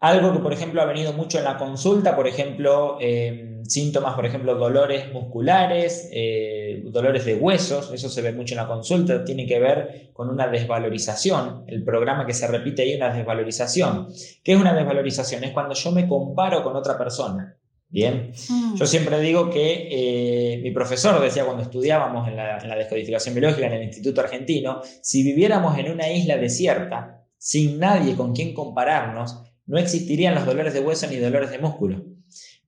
[0.00, 4.26] Algo que, por ejemplo, ha venido mucho en la consulta, por ejemplo, em, síntomas, por
[4.26, 9.46] ejemplo, dolores musculares, eh, dolores de huesos, eso se ve mucho en la consulta, tiene
[9.46, 11.64] que ver con una desvalorización.
[11.66, 14.08] El programa que se repite ahí, una desvalorización.
[14.42, 15.44] ¿Qué es una desvalorización?
[15.44, 17.56] Es cuando yo me comparo con otra persona.
[17.88, 18.76] Bien, mm.
[18.76, 23.34] yo siempre digo que eh, mi profesor decía cuando estudiábamos en la, en la descodificación
[23.34, 28.54] biológica en el Instituto Argentino, si viviéramos en una isla desierta, sin nadie con quien
[28.54, 32.04] compararnos, no existirían los dolores de hueso ni dolores de músculo.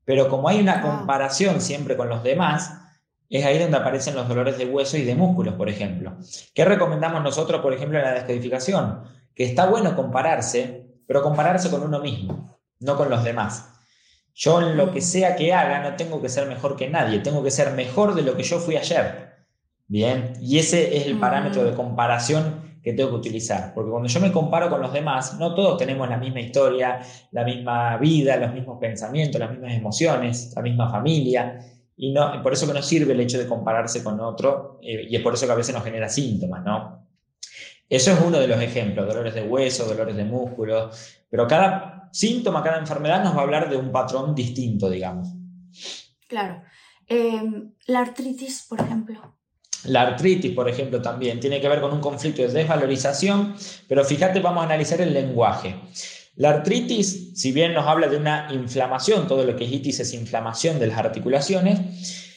[0.05, 2.79] Pero como hay una comparación siempre con los demás,
[3.31, 6.17] es ahí donde aparecen los dolores de hueso y de músculos, por ejemplo.
[6.55, 9.05] ¿Qué recomendamos nosotros, por ejemplo, en la descodificación?
[9.35, 13.71] Que está bueno compararse, pero compararse con uno mismo, no con los demás.
[14.35, 15.03] Yo en lo que mm.
[15.03, 18.23] sea que haga no tengo que ser mejor que nadie, tengo que ser mejor de
[18.23, 19.33] lo que yo fui ayer.
[19.87, 23.73] Bien, y ese es el parámetro de comparación que tengo que utilizar.
[23.75, 27.45] Porque cuando yo me comparo con los demás, no todos tenemos la misma historia, la
[27.45, 31.59] misma vida, los mismos pensamientos, las mismas emociones, la misma familia.
[31.97, 35.15] Y no, por eso que no sirve el hecho de compararse con otro, eh, y
[35.15, 37.07] es por eso que a veces nos genera síntomas, ¿no?
[37.89, 40.91] Eso es uno de los ejemplos, dolores de hueso, dolores de músculo,
[41.29, 45.29] pero cada síntoma, cada enfermedad nos va a hablar de un patrón distinto, digamos.
[46.27, 46.63] Claro.
[47.07, 49.37] Em, la artritis, por ejemplo.
[49.85, 53.55] La artritis, por ejemplo, también tiene que ver con un conflicto de desvalorización,
[53.89, 55.75] pero fíjate, vamos a analizar el lenguaje.
[56.37, 60.15] La artritis, si bien nos habla de una inflamación, todo lo que es itis es
[60.15, 62.33] inflamación de las articulaciones,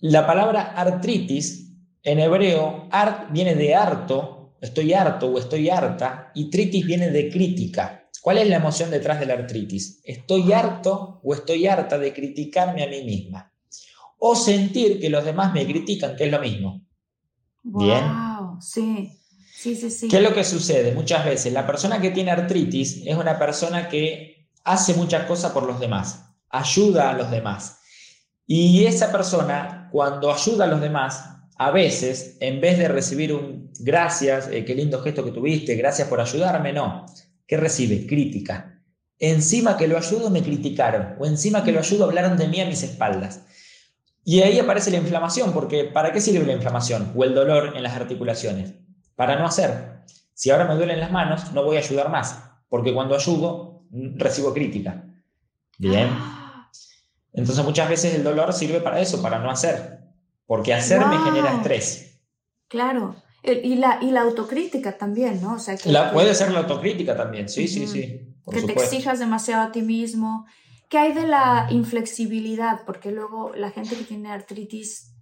[0.00, 6.50] la palabra artritis en hebreo, art viene de harto, estoy harto o estoy harta, y
[6.50, 8.08] tritis viene de crítica.
[8.22, 10.00] ¿Cuál es la emoción detrás de la artritis?
[10.04, 13.52] ¿Estoy harto o estoy harta de criticarme a mí misma?
[14.28, 16.82] O sentir que los demás me critican, que es lo mismo.
[17.62, 18.02] Bien.
[18.60, 19.12] Sí.
[19.54, 20.08] Sí, sí, sí.
[20.08, 20.92] ¿Qué es lo que sucede?
[20.92, 25.62] Muchas veces la persona que tiene artritis es una persona que hace muchas cosas por
[25.62, 27.78] los demás, ayuda a los demás.
[28.46, 31.24] Y esa persona, cuando ayuda a los demás,
[31.56, 36.08] a veces, en vez de recibir un gracias, eh, qué lindo gesto que tuviste, gracias
[36.08, 37.06] por ayudarme, no.
[37.46, 38.06] ¿Qué recibe?
[38.06, 38.82] Crítica.
[39.18, 42.66] Encima que lo ayudo me criticaron, o encima que lo ayudo hablaron de mí a
[42.66, 43.46] mis espaldas.
[44.28, 47.82] Y ahí aparece la inflamación, porque ¿para qué sirve la inflamación o el dolor en
[47.84, 48.74] las articulaciones?
[49.14, 50.02] Para no hacer.
[50.34, 53.84] Si ahora me duelen las manos, no voy a ayudar más, porque cuando ayudo
[54.16, 55.04] recibo crítica.
[55.78, 56.08] Bien.
[56.10, 56.68] Ah.
[57.34, 60.00] Entonces muchas veces el dolor sirve para eso, para no hacer.
[60.44, 62.20] Porque hacer me genera estrés.
[62.66, 63.14] Claro.
[63.44, 65.54] Y la, y la autocrítica también, ¿no?
[65.54, 68.34] O sea, que, la, puede ser la autocrítica también, sí, sí, sí.
[68.50, 70.46] que te exijas demasiado a ti mismo.
[70.88, 72.82] ¿Qué hay de la inflexibilidad?
[72.86, 75.14] Porque luego la gente que tiene artritis,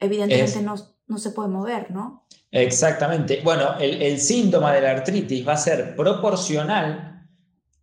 [0.00, 0.74] evidentemente no,
[1.06, 2.26] no, se puede mover, ¿no?
[2.50, 3.40] Exactamente.
[3.44, 7.12] Bueno, el, el síntoma de la artritis va a ser proporcional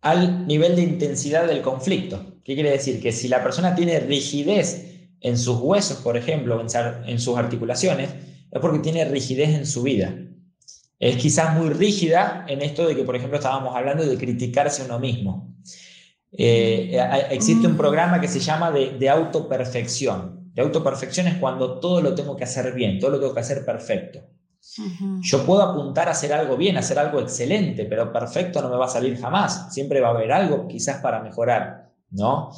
[0.02, 2.36] al nivel de intensidad del conflicto.
[2.44, 3.00] ¿Qué quiere decir?
[3.02, 8.10] Que si la persona tiene rigidez en sus huesos, por ejemplo, en, sus articulaciones,
[8.50, 10.14] es porque tiene rigidez en su vida.
[10.98, 14.84] Es quizás muy rígida en esto de que, por ejemplo, estábamos hablando de criticarse a
[14.86, 15.54] uno mismo.
[16.32, 16.96] Eh,
[17.30, 17.78] existe un mm.
[17.78, 20.50] programa que se llama de, de autoperfección.
[20.54, 23.64] De autoperfección es cuando todo lo tengo que hacer bien, todo lo tengo que hacer
[23.64, 24.20] perfecto.
[25.22, 28.76] Yo puedo apuntar a hacer algo bien, a hacer algo excelente, pero perfecto no me
[28.76, 29.72] va a salir jamás.
[29.72, 32.50] Siempre va a haber algo quizás para mejorar, ¿no?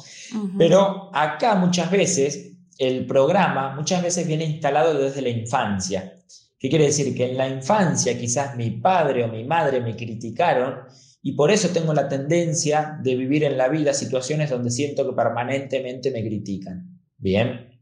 [0.57, 6.17] Pero acá muchas veces el programa muchas veces viene instalado desde la infancia.
[6.59, 7.15] ¿Qué quiere decir?
[7.15, 10.79] Que en la infancia quizás mi padre o mi madre me criticaron
[11.25, 15.15] y por eso tengo la tendencia de vivir en la vida situaciones donde siento que
[15.15, 16.99] permanentemente me critican.
[17.17, 17.79] Bien.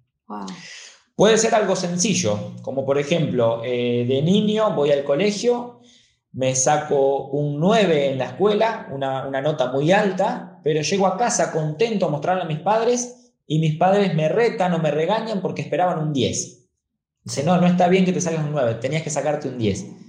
[1.16, 5.82] Puede ser algo sencillo, como por ejemplo, eh, de niño voy al colegio,
[6.32, 11.18] me saco un 9 en la escuela, una, una nota muy alta, pero llego a
[11.18, 15.42] casa contento a mostrarle a mis padres y mis padres me retan o me regañan
[15.42, 16.70] porque esperaban un 10.
[17.24, 20.01] Dice, no, no está bien que te salgas un 9, tenías que sacarte un 10.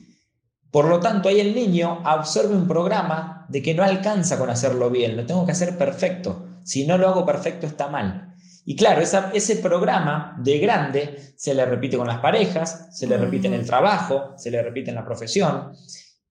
[0.73, 4.89] Por lo tanto, ahí el niño absorbe un programa de que no alcanza con hacerlo
[4.89, 6.47] bien, lo tengo que hacer perfecto.
[6.65, 8.35] Si no lo hago perfecto está mal.
[8.65, 13.49] Y claro, ese programa de grande se le repite con las parejas, se le repite
[13.49, 15.73] en el trabajo, se le repite en la profesión.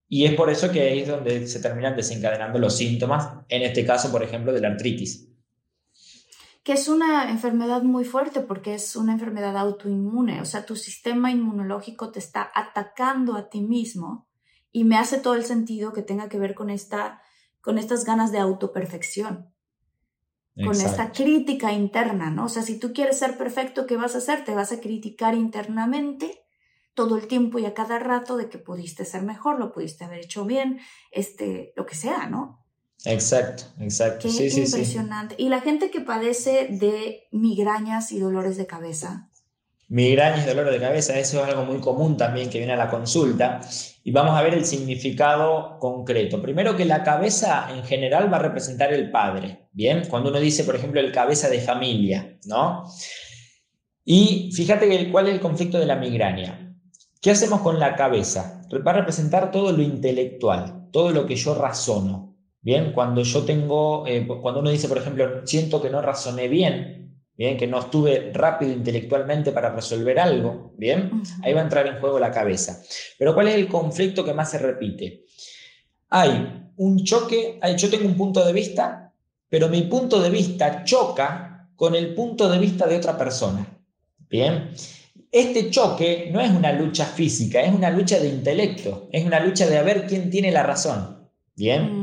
[0.08, 3.86] Y es por eso que ahí es donde se terminan desencadenando los síntomas, en este
[3.86, 5.28] caso, por ejemplo, de la artritis
[6.64, 11.32] que es una enfermedad muy fuerte porque es una enfermedad autoinmune, o sea, tu sistema
[11.32, 14.28] inmunológico te está atacando a ti mismo
[14.72, 17.22] y me hace todo el sentido que tenga que ver con, esta,
[17.60, 19.52] con estas ganas de autoperfección,
[20.56, 22.46] con esta crítica interna, ¿no?
[22.46, 24.44] O sea, si tú quieres ser perfecto, ¿qué vas a hacer?
[24.44, 26.42] Te vas a criticar internamente
[26.94, 30.20] todo el tiempo y a cada rato de que pudiste ser mejor, lo pudiste haber
[30.20, 30.80] hecho bien,
[31.10, 32.62] este, lo que sea, ¿no?
[33.04, 34.28] Exacto, exacto.
[34.28, 35.34] sí, sí, impresionante.
[35.38, 39.30] ¿Y la gente que padece de migrañas y dolores de cabeza?
[39.92, 42.88] Migrañas y dolores de cabeza, eso es algo muy común también que viene a la
[42.88, 43.60] consulta.
[44.02, 46.40] Y vamos a ver el significado concreto.
[46.40, 50.04] Primero que la cabeza en general va a representar el padre, ¿bien?
[50.08, 52.84] Cuando uno dice, por ejemplo, el cabeza de familia, ¿no?
[54.02, 56.74] Y fíjate cuál es el conflicto de la migraña.
[57.20, 58.62] ¿Qué hacemos con la cabeza?
[58.86, 62.32] Va a representar todo lo intelectual, todo lo que yo razono,
[62.64, 67.11] Bien, cuando yo tengo, eh, cuando uno dice, por ejemplo, siento que no razoné bien,
[67.36, 71.98] bien, que no estuve rápido intelectualmente para resolver algo, bien, ahí va a entrar en
[72.00, 72.82] juego la cabeza.
[73.18, 75.24] Pero ¿cuál es el conflicto que más se repite?
[76.10, 79.12] Hay un choque, yo tengo un punto de vista,
[79.48, 83.66] pero mi punto de vista choca con el punto de vista de otra persona.
[84.28, 84.70] Bien,
[85.30, 89.66] este choque no es una lucha física, es una lucha de intelecto, es una lucha
[89.66, 91.28] de a ver quién tiene la razón.
[91.56, 92.00] Bien.
[92.00, 92.01] Mm.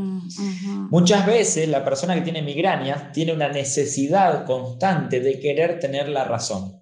[0.92, 6.24] Muchas veces la persona que tiene migraña tiene una necesidad constante de querer tener la
[6.24, 6.82] razón.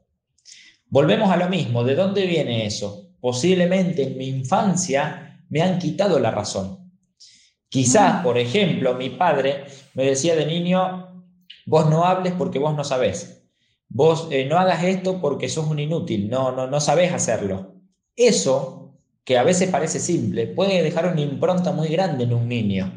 [0.89, 3.10] Volvemos a lo mismo, ¿de dónde viene eso?
[3.20, 6.89] Posiblemente en mi infancia me han quitado la razón.
[7.67, 8.24] Quizás, mm.
[8.24, 11.26] por ejemplo, mi padre me decía de niño,
[11.65, 13.43] vos no hables porque vos no sabés.
[13.89, 17.75] Vos eh, no hagas esto porque sos un inútil, no, no, no sabés hacerlo.
[18.15, 18.94] Eso,
[19.25, 22.94] que a veces parece simple, puede dejar una impronta muy grande en un niño.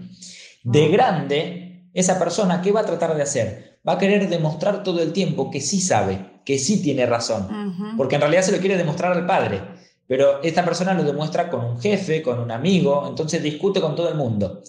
[0.63, 3.81] De grande, esa persona, ¿qué va a tratar de hacer?
[3.87, 8.17] Va a querer demostrar todo el tiempo que sí sabe, que sí tiene razón, porque
[8.17, 9.63] en realidad se lo quiere demostrar al padre,
[10.07, 14.09] pero esta persona lo demuestra con un jefe, con un amigo, entonces discute con todo
[14.09, 14.63] el mundo.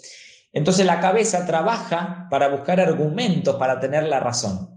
[0.53, 4.69] Entonces la cabeza trabaja para buscar argumentos para tener la razón.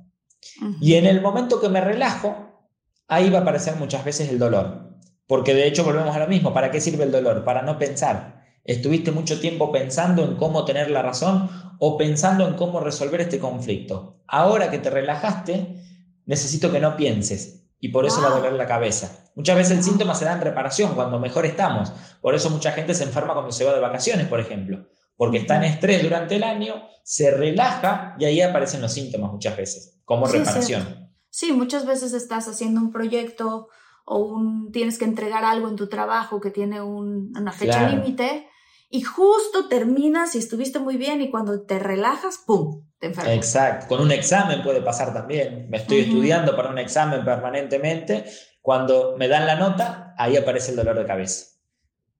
[0.80, 2.68] Y en el momento que me relajo,
[3.08, 4.90] ahí va a aparecer muchas veces el dolor.
[5.26, 7.44] Porque de hecho volvemos a lo mismo, ¿para qué sirve el dolor?
[7.44, 8.33] Para no pensar.
[8.64, 13.38] Estuviste mucho tiempo pensando en cómo tener la razón o pensando en cómo resolver este
[13.38, 14.22] conflicto.
[14.26, 15.82] Ahora que te relajaste,
[16.24, 19.30] necesito que no pienses y por eso va a doler la cabeza.
[19.34, 21.92] Muchas veces el síntoma se da en reparación, cuando mejor estamos.
[22.22, 24.86] Por eso mucha gente se enferma cuando se va de vacaciones, por ejemplo,
[25.16, 29.56] porque está en estrés durante el año, se relaja y ahí aparecen los síntomas muchas
[29.58, 31.10] veces, como reparación.
[31.28, 33.68] Sí, muchas veces estás haciendo un proyecto
[34.06, 38.46] o un, tienes que entregar algo en tu trabajo que tiene una fecha límite
[38.90, 42.84] y justo terminas y estuviste muy bien y cuando te relajas, ¡pum!
[42.98, 43.34] Te enfermas.
[43.34, 45.68] Exacto, con un examen puede pasar también.
[45.68, 48.24] Me estoy estudiando para un examen permanentemente,
[48.60, 51.46] cuando me dan la nota, ahí aparece el dolor de cabeza.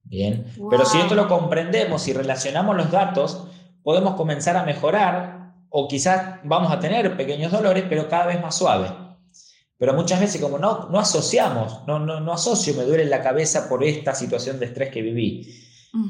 [0.03, 3.47] Bien, pero si esto lo comprendemos y relacionamos los datos,
[3.81, 8.55] podemos comenzar a mejorar o quizás vamos a tener pequeños dolores, pero cada vez más
[8.55, 8.91] suaves.
[9.77, 13.67] Pero muchas veces como no, no asociamos, no, no, no asocio, me duele la cabeza
[13.67, 15.64] por esta situación de estrés que viví.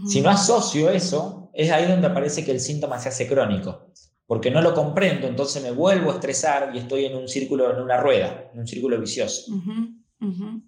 [0.07, 3.91] Si no asocio eso, es ahí donde aparece que el síntoma se hace crónico,
[4.25, 7.81] porque no lo comprendo, entonces me vuelvo a estresar y estoy en un círculo, en
[7.81, 9.51] una rueda, en un círculo vicioso.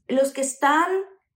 [0.08, 0.88] Los que están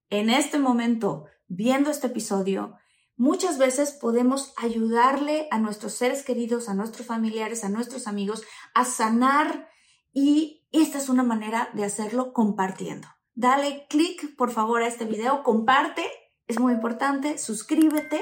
[0.10, 2.76] en este momento viendo este episodio,
[3.18, 8.86] muchas veces podemos ayudarle a nuestros seres queridos, a nuestros familiares, a nuestros amigos a
[8.86, 9.68] sanar
[10.14, 13.08] y esta es una manera de hacerlo compartiendo.
[13.34, 16.06] Dale clic, por favor, a este video, comparte
[16.52, 18.22] es muy importante, suscríbete,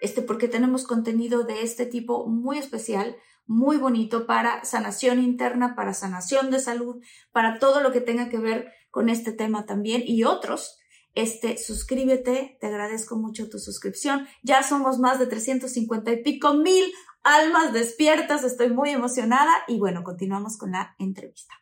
[0.00, 3.16] este, porque tenemos contenido de este tipo muy especial,
[3.46, 7.02] muy bonito para sanación interna, para sanación de salud,
[7.32, 10.78] para todo lo que tenga que ver con este tema también y otros.
[11.14, 14.26] Este, suscríbete, te agradezco mucho tu suscripción.
[14.42, 16.84] Ya somos más de 350 y pico mil
[17.22, 21.54] almas despiertas, estoy muy emocionada y bueno, continuamos con la entrevista.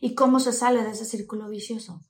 [0.00, 2.04] ¿Y cómo se sale de ese círculo vicioso?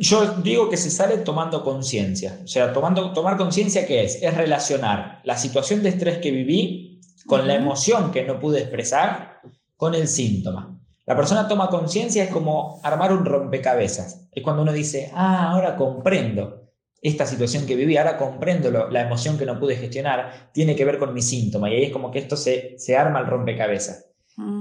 [0.00, 2.38] Yo digo que se sale tomando conciencia.
[2.44, 4.22] O sea, tomando, tomar conciencia, ¿qué es?
[4.22, 9.40] Es relacionar la situación de estrés que viví con la emoción que no pude expresar
[9.76, 10.78] con el síntoma.
[11.04, 14.28] La persona toma conciencia es como armar un rompecabezas.
[14.30, 16.68] Es cuando uno dice, ah, ahora comprendo
[17.00, 20.98] esta situación que viví, ahora comprendo la emoción que no pude gestionar, tiene que ver
[20.98, 21.70] con mi síntoma.
[21.70, 24.10] Y ahí es como que esto se, se arma el rompecabezas.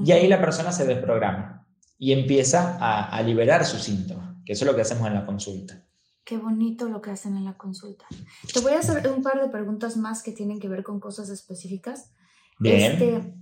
[0.04, 1.66] Y ahí la persona se desprograma
[2.00, 5.26] y empieza a, a liberar su síntoma que eso es lo que hacemos en la
[5.26, 5.86] consulta.
[6.24, 8.06] Qué bonito lo que hacen en la consulta.
[8.54, 11.28] Te voy a hacer un par de preguntas más que tienen que ver con cosas
[11.28, 12.14] específicas.
[12.58, 12.94] Bien.
[12.94, 13.34] Este,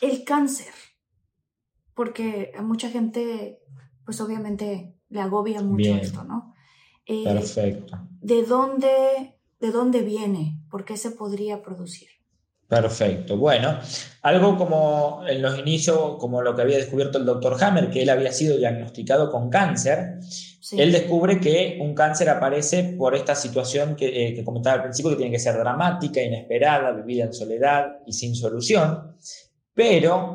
[0.00, 0.74] el cáncer,
[1.94, 3.60] porque a mucha gente,
[4.04, 6.52] pues obviamente le agobia mucho esto, ¿no?
[7.06, 8.08] Eh, Perfecto.
[8.20, 10.60] ¿De dónde, ¿De dónde viene?
[10.68, 12.08] ¿Por qué se podría producir?
[12.72, 13.36] Perfecto.
[13.36, 13.78] Bueno,
[14.22, 18.08] algo como en los inicios, como lo que había descubierto el doctor Hammer, que él
[18.08, 20.20] había sido diagnosticado con cáncer,
[20.78, 25.10] él descubre que un cáncer aparece por esta situación que, eh, que, comentaba al principio,
[25.10, 29.16] que tiene que ser dramática, inesperada, vivida en soledad y sin solución,
[29.74, 30.34] pero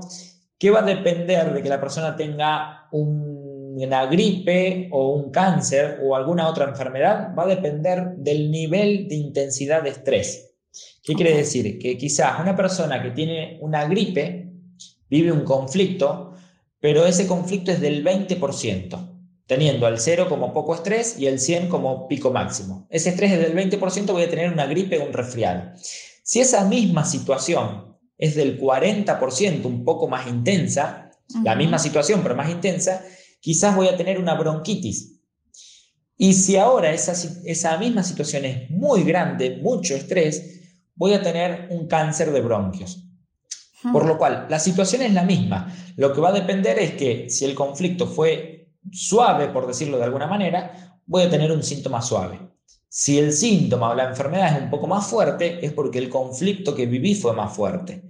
[0.60, 6.16] que va a depender de que la persona tenga una gripe o un cáncer o
[6.16, 10.47] alguna otra enfermedad, va a depender del nivel de intensidad de estrés.
[11.04, 11.80] ¿Qué quiere decir?
[11.80, 14.52] Que quizás una persona que tiene una gripe
[15.10, 16.34] vive un conflicto,
[16.80, 21.70] pero ese conflicto es del 20%, teniendo al 0 como poco estrés y el 100
[21.70, 22.88] como pico máximo.
[22.90, 25.72] Ese estrés es del 20%, voy a tener una gripe o un resfriado.
[26.24, 31.12] Si esa misma situación es del 40%, un poco más intensa,
[31.44, 33.04] la misma situación pero más intensa,
[33.40, 35.22] quizás voy a tener una bronquitis.
[36.18, 37.14] Y si ahora esa,
[37.46, 40.57] esa misma situación es muy grande, mucho estrés,
[40.98, 43.04] voy a tener un cáncer de bronquios.
[43.94, 45.74] Por lo cual, la situación es la misma.
[45.96, 50.04] Lo que va a depender es que si el conflicto fue suave, por decirlo de
[50.04, 52.40] alguna manera, voy a tener un síntoma suave.
[52.90, 56.76] Si el síntoma o la enfermedad es un poco más fuerte, es porque el conflicto
[56.76, 58.04] que viví fue más fuerte.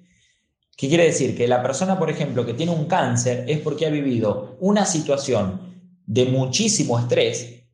[0.75, 1.35] ¿Qué quiere decir?
[1.35, 5.91] Que la persona, por ejemplo, que tiene un cáncer es porque ha vivido una situación
[6.05, 7.65] de muchísimo estrés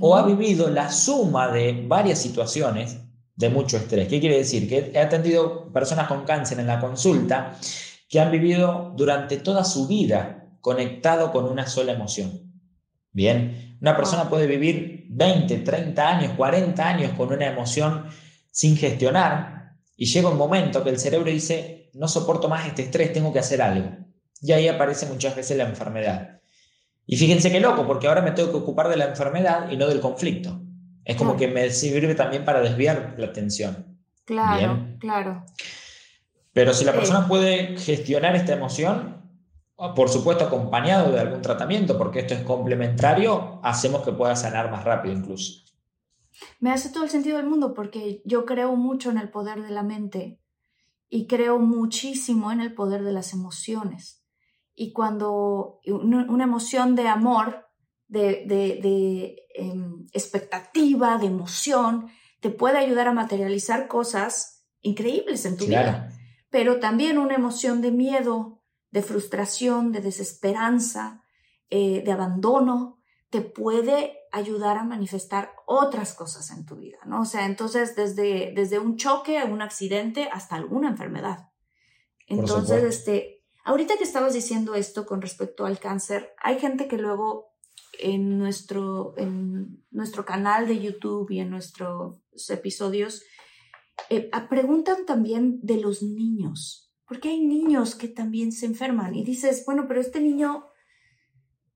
[0.00, 2.98] o ha vivido la suma de varias situaciones
[3.40, 4.06] de mucho estrés.
[4.06, 4.68] ¿Qué quiere decir?
[4.68, 7.56] Que he atendido personas con cáncer en la consulta
[8.06, 12.52] que han vivido durante toda su vida conectado con una sola emoción.
[13.12, 18.04] Bien, una persona puede vivir 20, 30 años, 40 años con una emoción
[18.50, 23.12] sin gestionar y llega un momento que el cerebro dice, no soporto más este estrés,
[23.14, 23.88] tengo que hacer algo.
[24.42, 26.40] Y ahí aparece muchas veces la enfermedad.
[27.06, 29.88] Y fíjense qué loco, porque ahora me tengo que ocupar de la enfermedad y no
[29.88, 30.60] del conflicto.
[31.10, 33.98] Es como que me sirve también para desviar la atención.
[34.24, 35.44] Claro, claro.
[36.52, 39.20] Pero si la persona puede gestionar esta emoción,
[39.96, 44.84] por supuesto acompañado de algún tratamiento, porque esto es complementario, hacemos que pueda sanar más
[44.84, 45.64] rápido incluso.
[46.60, 49.70] Me hace todo el sentido del mundo porque yo creo mucho en el poder de
[49.70, 50.38] la mente
[51.08, 54.24] y creo muchísimo en el poder de las emociones.
[54.76, 57.66] Y cuando una emoción de amor,
[58.06, 65.66] de, de, em, expectativa, de emoción, te puede ayudar a materializar cosas increíbles en tu
[65.66, 66.12] vida.
[66.50, 71.22] Pero también una emoción de miedo, de frustración, de desesperanza,
[71.68, 72.98] eh, de abandono,
[73.30, 77.22] te puede ayudar a manifestar otras cosas en tu vida, ¿no?
[77.22, 81.50] O sea, entonces desde, desde un choque un accidente hasta alguna enfermedad.
[82.26, 87.49] Entonces, este, ahorita que estabas diciendo esto con respecto al cáncer, hay gente que luego
[88.02, 93.22] en nuestro, en nuestro canal de YouTube y en nuestros episodios
[94.08, 99.64] eh, preguntan también de los niños, porque hay niños que también se enferman y dices,
[99.66, 100.64] bueno, pero este niño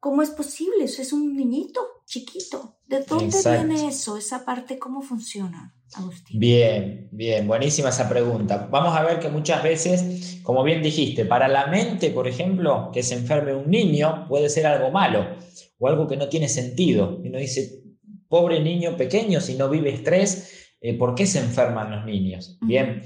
[0.04, 0.84] ¿Cómo es posible?
[0.84, 2.78] Eso es un niñito chiquito.
[2.86, 4.16] ¿De dónde viene eso?
[4.16, 6.38] Esa parte, ¿cómo funciona, Agustín?
[6.38, 8.68] Bien, bien, buenísima esa pregunta.
[8.70, 13.02] Vamos a ver que muchas veces, como bien dijiste, para la mente, por ejemplo, que
[13.02, 15.36] se enferme un niño puede ser algo malo
[15.78, 17.20] o algo que no tiene sentido.
[17.24, 17.82] Y uno dice,
[18.28, 22.58] pobre niño pequeño, si no vive estrés, eh, ¿por qué se enferman los niños?
[22.60, 23.02] Bien.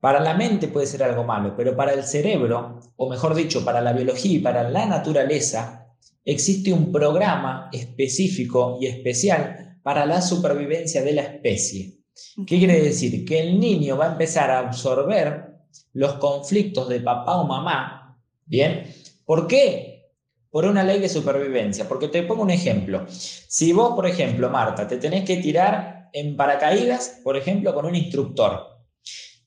[0.00, 3.80] Para la mente puede ser algo malo, pero para el cerebro, o mejor dicho, para
[3.80, 5.87] la biología y para la naturaleza,
[6.28, 12.00] existe un programa específico y especial para la supervivencia de la especie.
[12.46, 13.24] ¿Qué quiere decir?
[13.24, 15.54] Que el niño va a empezar a absorber
[15.94, 18.92] los conflictos de papá o mamá, ¿bien?
[19.24, 20.12] ¿Por qué?
[20.50, 21.88] Por una ley de supervivencia.
[21.88, 23.06] Porque te pongo un ejemplo.
[23.08, 27.94] Si vos, por ejemplo, Marta, te tenés que tirar en paracaídas, por ejemplo, con un
[27.94, 28.78] instructor,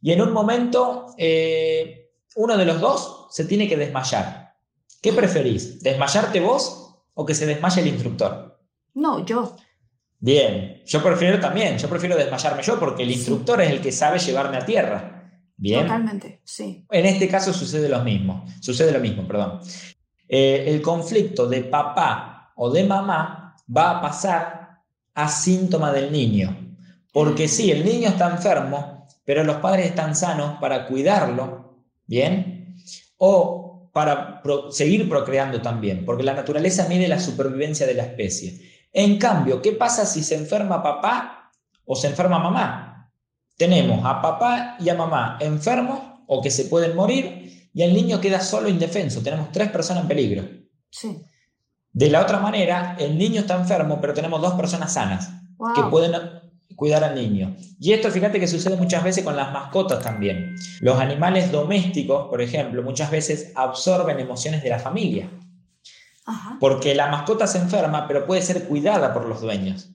[0.01, 4.40] y en un momento eh, uno de los dos se tiene que desmayar.
[5.01, 5.81] ¿Qué preferís?
[5.81, 8.59] ¿Desmayarte vos o que se desmaye el instructor?
[8.93, 9.55] No, yo.
[10.19, 14.19] Bien, yo prefiero también, yo prefiero desmayarme yo porque el instructor es el que sabe
[14.19, 15.41] llevarme a tierra.
[15.57, 15.81] Bien.
[15.81, 16.85] Totalmente, sí.
[16.91, 19.59] En este caso sucede lo mismo, sucede lo mismo, perdón.
[20.27, 24.81] Eh, el conflicto de papá o de mamá va a pasar
[25.15, 26.75] a síntoma del niño.
[27.11, 32.75] Porque sí, el niño está enfermo, pero los padres están sanos para cuidarlo, ¿bien?
[33.17, 33.60] O
[33.91, 38.87] para seguir procreando también, porque la naturaleza mide la supervivencia de la especie.
[38.93, 41.51] En cambio, ¿qué pasa si se enferma papá
[41.85, 43.11] o se enferma mamá?
[43.57, 48.19] Tenemos a papá y a mamá enfermos o que se pueden morir y el niño
[48.19, 49.21] queda solo indefenso.
[49.21, 50.43] Tenemos tres personas en peligro.
[50.89, 51.23] Sí.
[51.93, 55.29] De la otra manera, el niño está enfermo, pero tenemos dos personas sanas
[55.75, 56.40] que pueden
[56.75, 57.55] cuidar al niño.
[57.79, 60.55] Y esto fíjate que sucede muchas veces con las mascotas también.
[60.79, 65.29] Los animales domésticos, por ejemplo, muchas veces absorben emociones de la familia.
[66.59, 69.89] Porque la mascota se enferma, pero puede ser cuidada por los dueños.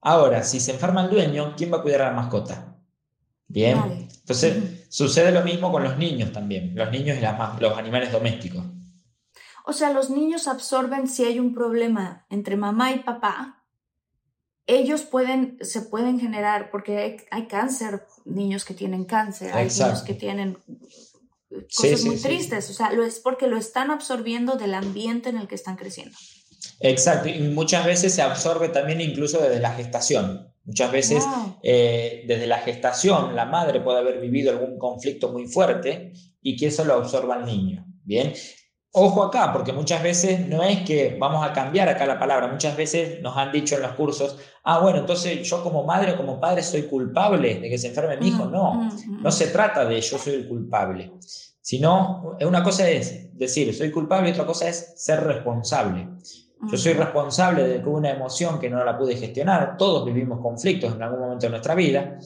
[0.00, 2.76] Ahora, si se enferma el dueño, ¿quién va a cuidar a la mascota?
[3.46, 4.08] Bien.
[4.20, 8.64] Entonces, sucede lo mismo con los niños también, los niños y los animales domésticos.
[9.64, 13.61] O sea, los niños absorben si hay un problema entre mamá y papá,
[14.66, 20.14] ellos pueden, se pueden generar, porque hay, cáncer, niños que tienen cáncer, hay niños que
[20.14, 20.58] tienen
[21.76, 25.48] cosas muy tristes, o sea, lo es porque lo están absorbiendo del ambiente en el
[25.48, 26.16] que están creciendo.
[26.80, 30.48] Exacto, y muchas veces se absorbe también incluso desde la gestación.
[30.64, 31.24] Muchas veces
[31.64, 36.66] eh, desde la gestación la madre puede haber vivido algún conflicto muy fuerte y que
[36.68, 37.84] eso lo absorba el niño.
[38.04, 38.32] Bien,
[38.94, 42.76] Ojo acá, porque muchas veces no es que vamos a cambiar acá la palabra, muchas
[42.76, 46.38] veces nos han dicho en los cursos, ah, bueno, entonces yo como madre o como
[46.38, 48.44] padre soy culpable de que se enferme mi hijo.
[48.44, 49.22] Mm, no, mm, mm.
[49.22, 51.10] no se trata de yo soy el culpable,
[51.62, 56.08] sino una cosa es decir soy culpable y otra cosa es ser responsable.
[56.70, 60.94] Yo soy responsable de que una emoción que no la pude gestionar, todos vivimos conflictos
[60.94, 62.18] en algún momento de nuestra vida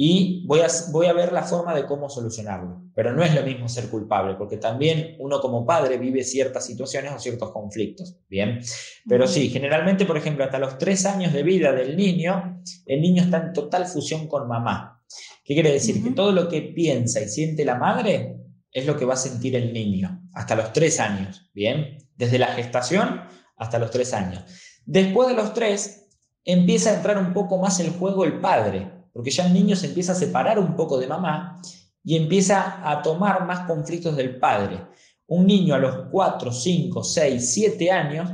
[0.00, 2.84] y voy a, voy a ver la forma de cómo solucionarlo.
[2.94, 7.12] Pero no es lo mismo ser culpable, porque también uno como padre vive ciertas situaciones
[7.12, 8.16] o ciertos conflictos.
[8.28, 8.60] Bien,
[9.08, 13.24] pero sí, generalmente, por ejemplo, hasta los tres años de vida del niño, el niño
[13.24, 15.02] está en total fusión con mamá.
[15.44, 16.00] ¿Qué quiere decir?
[16.00, 18.36] Que todo lo que piensa y siente la madre
[18.70, 21.50] es lo que va a sentir el niño, hasta los tres años.
[21.52, 23.22] Bien, desde la gestación
[23.56, 24.44] hasta los tres años.
[24.86, 26.06] Después de los tres,
[26.44, 29.86] empieza a entrar un poco más el juego el padre porque ya el niño se
[29.86, 31.60] empieza a separar un poco de mamá
[32.04, 34.78] y empieza a tomar más conflictos del padre.
[35.26, 38.30] Un niño a los 4, 5, 6, 7 años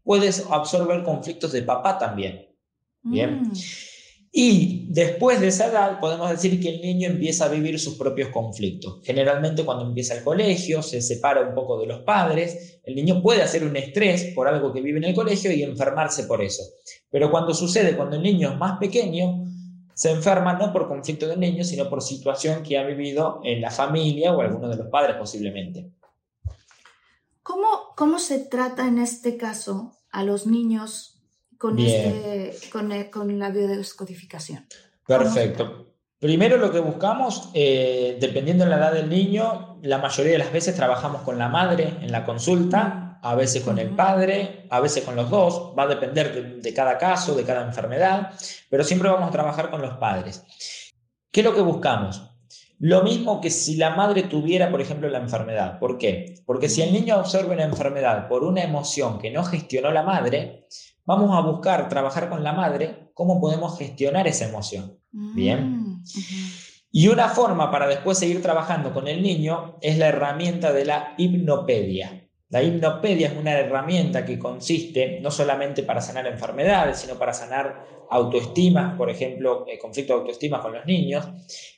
[0.00, 2.46] puede absorber conflictos de papá también.
[3.02, 3.48] Bien.
[3.48, 3.52] Mm.
[4.30, 8.28] Y después de esa edad podemos decir que el niño empieza a vivir sus propios
[8.28, 9.00] conflictos.
[9.02, 13.42] Generalmente cuando empieza el colegio, se separa un poco de los padres, el niño puede
[13.42, 16.62] hacer un estrés por algo que vive en el colegio y enfermarse por eso.
[17.10, 19.48] Pero cuando sucede, cuando el niño es más pequeño,
[19.98, 23.72] se enferma no por conflicto del niño, sino por situación que ha vivido en la
[23.72, 25.90] familia o alguno de los padres posiblemente.
[27.42, 31.18] ¿Cómo, cómo se trata en este caso a los niños
[31.58, 34.66] con, este, con, eh, con, la biodescodificación.
[35.04, 35.96] Perfecto.
[36.20, 40.52] Primero lo que buscamos, eh, dependiendo de la edad del niño, la mayoría de las
[40.52, 45.04] veces trabajamos con la madre en la consulta, a veces con el padre, a veces
[45.04, 48.32] con los dos, va a depender de, de cada caso, de cada enfermedad,
[48.70, 50.44] pero siempre vamos a trabajar con los padres.
[51.30, 52.28] ¿Qué es lo que buscamos?
[52.80, 55.80] Lo mismo que si la madre tuviera, por ejemplo, la enfermedad.
[55.80, 56.36] ¿Por qué?
[56.46, 60.66] Porque si el niño absorbe una enfermedad por una emoción que no gestionó la madre,
[61.04, 64.96] vamos a buscar trabajar con la madre cómo podemos gestionar esa emoción.
[65.10, 65.72] Bien.
[65.72, 66.04] Mm,
[66.92, 71.14] y una forma para después seguir trabajando con el niño es la herramienta de la
[71.18, 72.27] hipnopedia.
[72.50, 78.06] La hipnopedia es una herramienta que consiste no solamente para sanar enfermedades, sino para sanar
[78.10, 81.26] autoestima, por ejemplo, el conflicto de autoestima con los niños,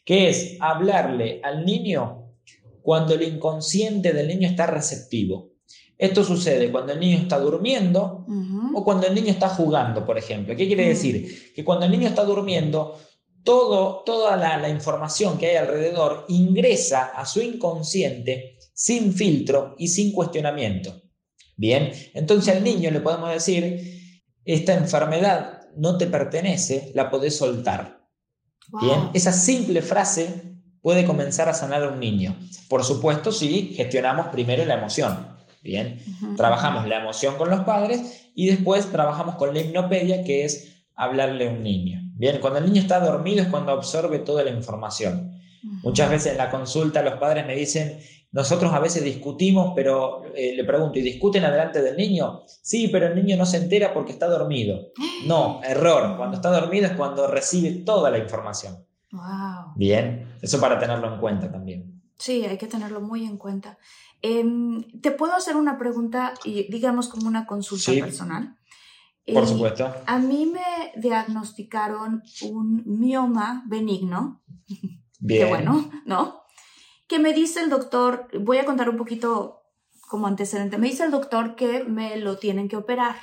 [0.05, 2.37] que es hablarle al niño
[2.83, 5.51] cuando el inconsciente del niño está receptivo.
[5.99, 8.25] Esto sucede cuando el niño está durmiendo
[8.75, 10.57] o cuando el niño está jugando, por ejemplo.
[10.57, 11.53] ¿Qué quiere decir?
[11.55, 12.97] Que cuando el niño está durmiendo,
[13.45, 20.11] todo, toda la, información que hay alrededor ingresa a su inconsciente sin filtro y sin
[20.11, 21.03] cuestionamiento.
[21.55, 28.07] Bien, entonces al niño le podemos decir, esta enfermedad no te pertenece, la podés soltar.
[28.81, 32.35] Bien, esa simple frase puede comenzar a sanar a un niño.
[32.71, 35.29] Por supuesto, si gestionamos primero la emoción.
[35.63, 36.03] Bien,
[36.39, 41.49] trabajamos la emoción con los padres y después trabajamos con la hipnopedia, que es hablarle
[41.49, 42.01] a un niño.
[42.15, 45.39] Bien, cuando el niño está dormido es cuando absorbe toda la información.
[45.83, 48.01] Muchas veces en la consulta los padres me dicen,
[48.33, 52.43] nosotros a veces discutimos, pero eh, le pregunto, ¿y discuten adelante del niño?
[52.47, 54.93] Sí, pero el niño no se entera porque está dormido.
[55.27, 56.17] No, error.
[56.17, 58.87] Cuando está dormido es cuando recibe toda la información.
[59.11, 59.73] Wow.
[59.75, 62.01] Bien, eso para tenerlo en cuenta también.
[62.17, 63.79] Sí, hay que tenerlo muy en cuenta.
[64.23, 68.57] Em, ¿Te puedo hacer una pregunta, y digamos como una consulta personal?
[69.27, 69.93] Por eh, supuesto.
[70.07, 74.43] A mí me diagnosticaron un mioma benigno.
[75.19, 75.45] Bien.
[75.45, 76.40] Qué bueno, ¿no?
[77.11, 79.65] Que me dice el doctor, voy a contar un poquito
[80.09, 83.17] como antecedente, me dice el doctor que me lo tienen que operar.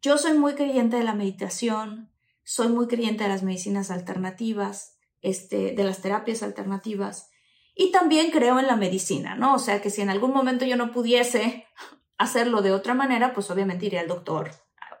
[0.00, 2.10] Yo soy muy creyente de la meditación,
[2.42, 7.28] soy muy creyente de las medicinas alternativas, este, de las terapias alternativas.
[7.74, 9.54] Y también creo en la medicina, ¿no?
[9.54, 11.66] O sea que si en algún momento yo no pudiese
[12.16, 14.52] hacerlo de otra manera, pues obviamente iré al doctor,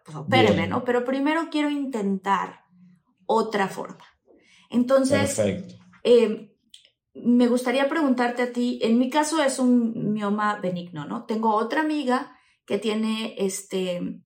[0.04, 0.84] pues opéreme, ¿no?
[0.84, 2.66] Pero primero quiero intentar
[3.24, 4.04] otra forma.
[4.68, 5.40] Entonces,
[6.04, 6.52] eh,
[7.24, 11.24] me gustaría preguntarte a ti, en mi caso es un mioma benigno, ¿no?
[11.24, 12.36] Tengo otra amiga
[12.66, 14.20] que tiene este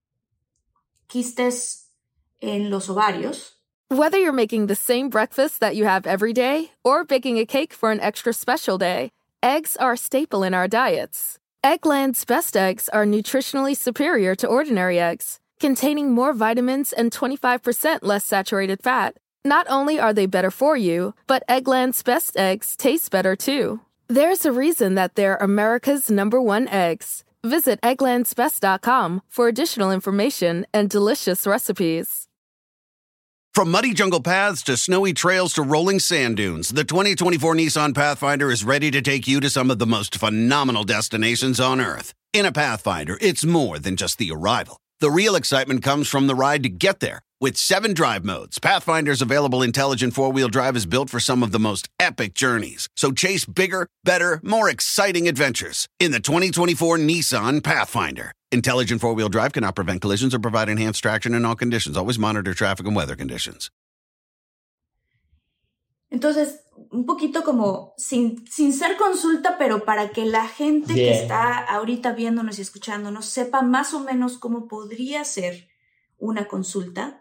[1.07, 1.93] quistes
[2.41, 3.61] en los ovarios
[3.93, 7.73] Whether you're making the same breakfast that you have every day or baking a cake
[7.73, 9.11] for an extra special day,
[9.43, 11.41] eggs are a staple in our diets.
[11.65, 18.25] Eggland's best eggs are nutritionally superior to ordinary eggs, containing more vitamins and 25% less
[18.25, 19.17] saturated fat.
[19.45, 23.81] Not only are they better for you, but Eggland's best eggs taste better too.
[24.09, 27.25] There's a reason that they're America's number one eggs.
[27.43, 32.27] Visit egglandsbest.com for additional information and delicious recipes.
[33.55, 38.51] From muddy jungle paths to snowy trails to rolling sand dunes, the 2024 Nissan Pathfinder
[38.51, 42.13] is ready to take you to some of the most phenomenal destinations on Earth.
[42.33, 44.79] In a Pathfinder, it's more than just the arrival.
[45.01, 47.21] The real excitement comes from the ride to get there.
[47.43, 51.53] With seven drive modes, Pathfinder's available intelligent four wheel drive is built for some of
[51.53, 52.87] the most epic journeys.
[52.97, 58.33] So chase bigger, better, more exciting adventures in the 2024 Nissan Pathfinder.
[58.53, 61.97] Intelligent four wheel drive cannot prevent collisions or provide enhanced traction in all conditions.
[61.97, 63.71] Always monitor traffic and weather conditions.
[66.13, 66.61] Entonces,
[66.93, 71.07] un poquito como sin, sin ser consulta, pero para que la gente Bien.
[71.07, 75.71] que está ahorita viéndonos y escuchándonos sepa más o menos cómo podría ser
[76.19, 77.20] una consulta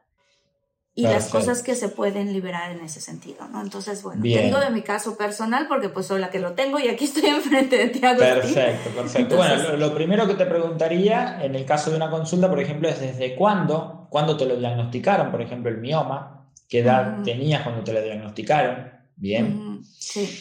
[0.95, 3.61] y las cosas que se pueden liberar en ese sentido, ¿no?
[3.61, 4.39] Entonces, bueno, Bien.
[4.39, 7.05] te digo de mi caso personal porque pues soy la que lo tengo y aquí
[7.05, 7.99] estoy enfrente de ti.
[7.99, 9.19] Perfecto, perfecto.
[9.19, 12.59] Entonces, bueno, lo, lo, primero que te preguntaría en el caso de una consulta, por
[12.59, 17.21] ejemplo, es desde cuándo, cuándo te lo diagnosticaron, por ejemplo, el mioma, qué edad uh
[17.21, 17.23] -huh.
[17.23, 19.45] tenías cuando te lo diagnosticaron, bien.
[19.45, 19.83] Uh -huh.
[19.83, 20.39] Sí.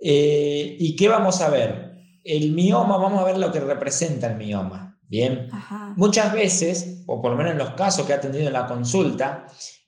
[0.00, 1.96] Eh, ¿Y qué vamos a ver?
[2.22, 5.48] El mioma, vamos a ver lo que representa el mioma, bien.
[5.52, 5.94] Ajá.
[5.96, 9.46] Muchas veces, o por lo menos en los casos que ha tenido en la consulta,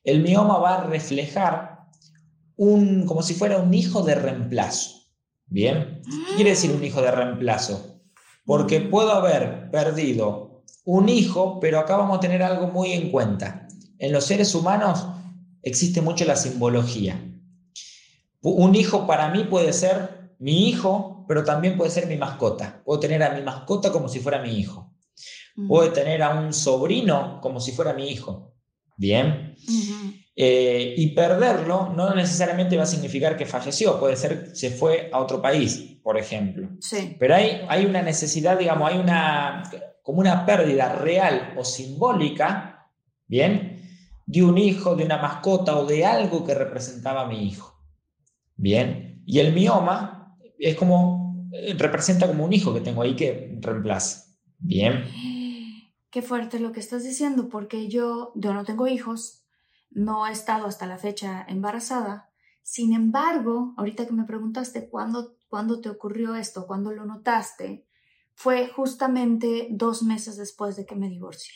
[0.09, 1.87] el mioma va a reflejar
[2.57, 5.03] un, como si fuera un hijo de reemplazo.
[5.47, 6.01] ¿Bien?
[6.05, 8.01] ¿Qué quiere decir un hijo de reemplazo?
[8.45, 13.69] Porque puedo haber perdido un hijo, pero acá vamos a tener algo muy en cuenta.
[13.99, 15.07] En los seres humanos
[15.63, 17.23] existe mucho la simbología.
[18.41, 22.83] Un hijo para mí puede ser mi hijo, pero también puede ser mi mascota.
[22.85, 24.95] Puedo tener a mi mascota como si fuera mi hijo.
[25.69, 28.55] Puedo tener a un sobrino como si fuera mi hijo.
[28.99, 29.55] Bien.
[30.36, 35.09] Eh, y perderlo no necesariamente va a significar que falleció, puede ser que se fue
[35.12, 36.68] a otro país, por ejemplo.
[36.80, 37.16] Sí.
[37.18, 39.62] Pero hay, hay una necesidad, digamos, hay una,
[40.03, 42.90] como una pérdida real o simbólica,
[43.26, 43.82] ¿bien?
[44.26, 47.80] De un hijo, de una mascota o de algo que representaba a mi hijo.
[48.57, 49.22] Bien.
[49.26, 54.24] Y el mioma es como, eh, representa como un hijo que tengo ahí que reemplaza.
[54.59, 55.05] Bien.
[56.11, 59.45] Qué fuerte lo que estás diciendo, porque yo, yo no tengo hijos,
[59.91, 62.31] no he estado hasta la fecha embarazada.
[62.63, 67.87] Sin embargo, ahorita que me preguntaste cuándo, cuándo te ocurrió esto, cuándo lo notaste,
[68.35, 71.55] fue justamente dos meses después de que me divorcié.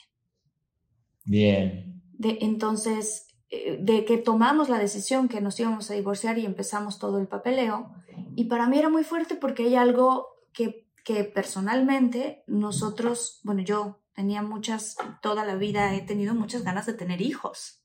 [1.25, 2.03] Bien.
[2.13, 6.99] De, entonces, eh, de que tomamos la decisión que nos íbamos a divorciar y empezamos
[6.99, 7.93] todo el papeleo.
[8.35, 14.02] Y para mí era muy fuerte porque hay algo que, que personalmente nosotros, bueno, yo
[14.15, 17.83] tenía muchas, toda la vida he tenido muchas ganas de tener hijos.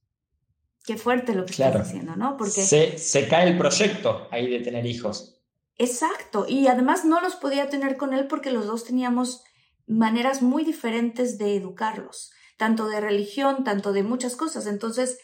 [0.86, 2.38] Qué fuerte lo que estás diciendo, ¿no?
[2.38, 5.42] Porque se, se cae el proyecto ahí de tener hijos.
[5.78, 9.44] Exacto, y además no los podía tener con él porque los dos teníamos
[9.86, 14.66] maneras muy diferentes de educarlos, tanto de religión, tanto de muchas cosas.
[14.66, 15.20] Entonces,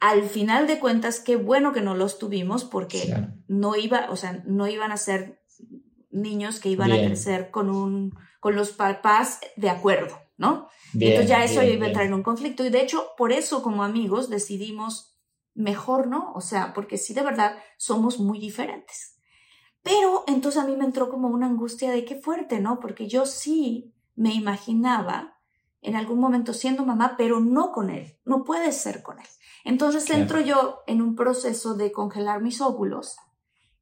[0.00, 3.16] al final de cuentas, qué bueno que no los tuvimos porque
[3.46, 5.42] no iba, o sea, no iban a ser
[6.10, 10.23] niños que iban a crecer con un, con los papás de acuerdo.
[10.36, 10.68] ¿No?
[10.94, 13.84] Entonces ya eso iba a entrar en un conflicto y de hecho por eso como
[13.84, 15.16] amigos decidimos
[15.54, 16.32] mejor, ¿no?
[16.34, 19.16] O sea, porque sí de verdad somos muy diferentes.
[19.82, 22.80] Pero entonces a mí me entró como una angustia de qué fuerte, ¿no?
[22.80, 25.38] Porque yo sí me imaginaba
[25.82, 29.26] en algún momento siendo mamá, pero no con él, no puede ser con él.
[29.64, 33.16] Entonces entro yo en un proceso de congelar mis óvulos,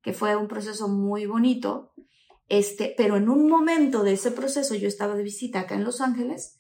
[0.03, 1.92] que fue un proceso muy bonito,
[2.53, 6.03] este, pero en un momento de ese proceso yo estaba de visita acá en Los
[6.03, 6.59] Ángeles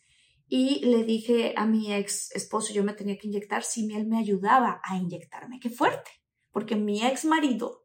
[0.49, 4.16] y le dije a mi ex esposo, yo me tenía que inyectar si él me
[4.16, 5.61] ayudaba a inyectarme.
[5.61, 6.11] Qué fuerte,
[6.51, 7.84] porque mi ex marido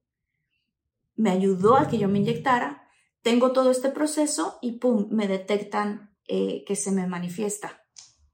[1.17, 2.81] me ayudó a que yo me inyectara,
[3.23, 7.83] tengo todo este proceso y pum, me detectan eh, que se me manifiesta.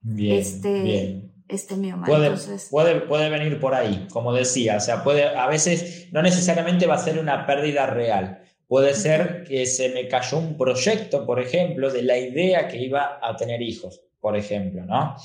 [0.02, 1.34] Bien, este, bien.
[1.48, 2.06] Este mioma.
[2.06, 2.30] Puede,
[2.70, 6.94] puede, puede venir por ahí, como decía, o sea, puede, a veces no necesariamente va
[6.94, 8.43] a ser una pérdida real,
[8.74, 13.20] Puede ser que se me cayó un proyecto, por ejemplo, de la idea que iba
[13.22, 15.16] a tener hijos, por ejemplo, ¿no?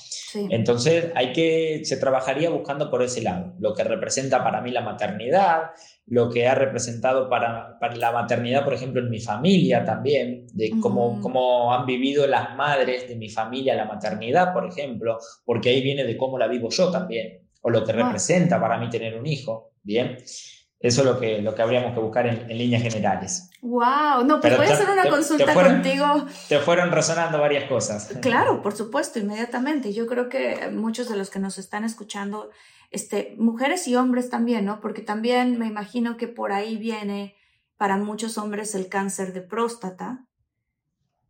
[0.50, 4.82] Entonces, hay que, se trabajaría buscando por ese lado, lo que representa para mí la
[4.82, 5.70] maternidad,
[6.04, 10.70] lo que ha representado para, para la maternidad, por ejemplo, en mi familia también, de
[10.82, 15.80] cómo, cómo han vivido las madres de mi familia la maternidad, por ejemplo, porque ahí
[15.80, 19.26] viene de cómo la vivo yo también, o lo que representa para mí tener un
[19.26, 20.18] hijo, ¿bien?
[20.80, 23.50] Eso es lo que, lo que habríamos que buscar en, líneas generales.
[23.62, 24.24] ¡Wow!
[24.24, 26.24] No, pues voy a hacer una consulta contigo.
[26.48, 28.16] Te fueron resonando varias cosas.
[28.20, 29.92] Claro, por supuesto, inmediatamente.
[29.92, 32.50] Yo creo que muchos de los que nos están escuchando,
[32.92, 34.80] este, mujeres y hombres también, ¿no?
[34.80, 37.34] Porque también me imagino que por ahí viene
[37.76, 40.26] para muchos hombres el cáncer de próstata.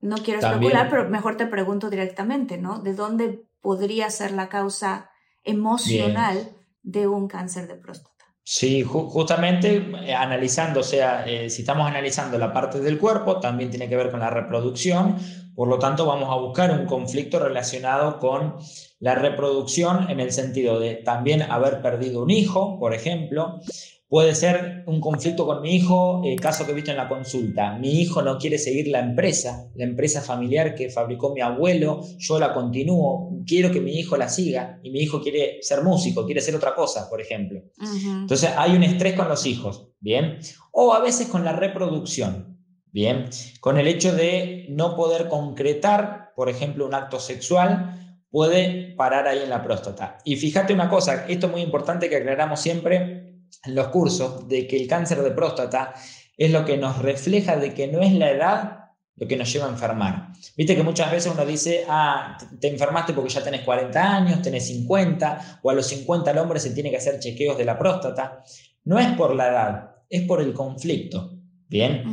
[0.02, 2.80] No quiero especular, pero mejor te pregunto directamente, ¿no?
[2.80, 5.10] ¿De dónde podría ser la causa
[5.42, 8.17] emocional de un cáncer de próstata?
[8.50, 13.68] Sí, justamente eh, analizando, o sea, eh, si estamos analizando la parte del cuerpo, también
[13.68, 15.16] tiene que ver con la reproducción,
[15.54, 18.56] por lo tanto vamos a buscar un conflicto relacionado con
[19.00, 23.60] la reproducción en el sentido de también haber perdido un hijo, por ejemplo,
[24.08, 27.76] Puede ser un conflicto con mi hijo, el caso que he visto en la consulta.
[27.76, 32.38] Mi hijo no quiere seguir la empresa, la empresa familiar que fabricó mi abuelo, yo
[32.38, 36.40] la continúo, quiero que mi hijo la siga y mi hijo quiere ser músico, quiere
[36.40, 37.60] ser otra cosa, por ejemplo.
[37.78, 40.38] Entonces hay un estrés con los hijos, ¿bien?
[40.72, 42.58] O a veces con la reproducción,
[42.90, 43.26] ¿bien?
[43.60, 49.40] Con el hecho de no poder concretar, por ejemplo, un acto sexual, puede parar ahí
[49.42, 50.16] en la próstata.
[50.24, 53.27] Y fíjate una cosa, esto es muy importante que aclaramos siempre
[53.64, 55.94] en los cursos de que el cáncer de próstata
[56.36, 58.78] es lo que nos refleja de que no es la edad
[59.18, 60.28] lo que nos lleva a enfermar.
[60.56, 64.66] Viste que muchas veces uno dice, ah, te enfermaste porque ya tenés 40 años, tenés
[64.68, 68.44] 50, o a los 50 el hombre se tiene que hacer chequeos de la próstata.
[68.84, 71.32] No es por la edad, es por el conflicto.
[71.68, 72.04] Bien.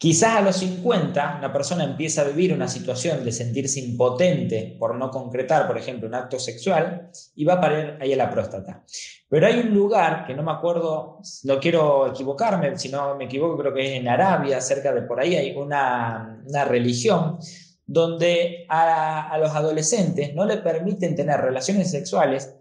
[0.00, 4.94] Quizás a los 50 una persona empieza a vivir una situación de sentirse impotente por
[4.94, 8.82] no concretar, por ejemplo, un acto sexual y va a parar ahí a la próstata.
[9.28, 13.58] Pero hay un lugar que no me acuerdo, no quiero equivocarme, si no me equivoco
[13.58, 17.38] creo que es en Arabia, cerca de por ahí hay una, una religión
[17.84, 22.56] donde a, a, los adolescentes no le permiten tener relaciones sexuales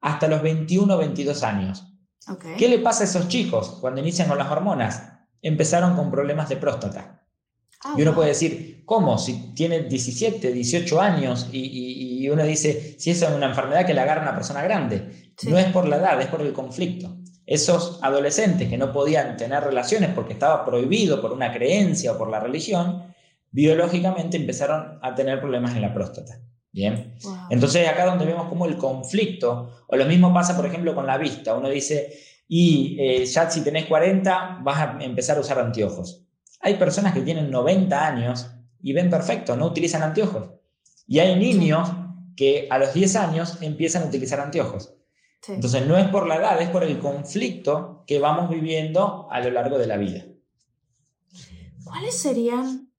[0.00, 1.86] hasta los 21 o 22 años.
[2.28, 2.56] Okay.
[2.56, 5.19] ¿Qué le pasa a esos chicos cuando inician con las hormonas?
[5.42, 7.22] Empezaron con problemas de próstata.
[7.82, 9.16] Ah, y uno puede decir, ¿cómo?
[9.18, 14.00] Si tiene 17, 18 años y, uno dice, si esa es una enfermedad que le
[14.00, 15.32] agarra a una persona grande.
[15.44, 17.16] No es por la edad, es por el conflicto.
[17.46, 22.30] Esos adolescentes que no podían tener relaciones porque estaba prohibido por una creencia o por
[22.30, 23.02] la religión,
[23.50, 26.40] biológicamente empezaron a tener problemas en la próstata.
[26.72, 27.14] Bien.
[27.48, 31.18] Entonces acá donde vemos como el conflicto, o lo mismo pasa por ejemplo con la
[31.18, 32.16] vista, uno dice,
[32.52, 36.26] y eh, ya si tenés 40 vas a empezar a usar anteojos.
[36.58, 38.50] Hay personas que tienen 90 años
[38.82, 40.50] y ven perfecto, no utilizan anteojos.
[41.06, 41.88] Y hay niños
[42.34, 44.92] que a los 10 años empiezan a utilizar anteojos.
[45.46, 49.52] Entonces no es por la edad, es por el conflicto que vamos viviendo a lo
[49.52, 50.24] largo de la vida.
[51.84, 52.90] ¿Cuáles serían,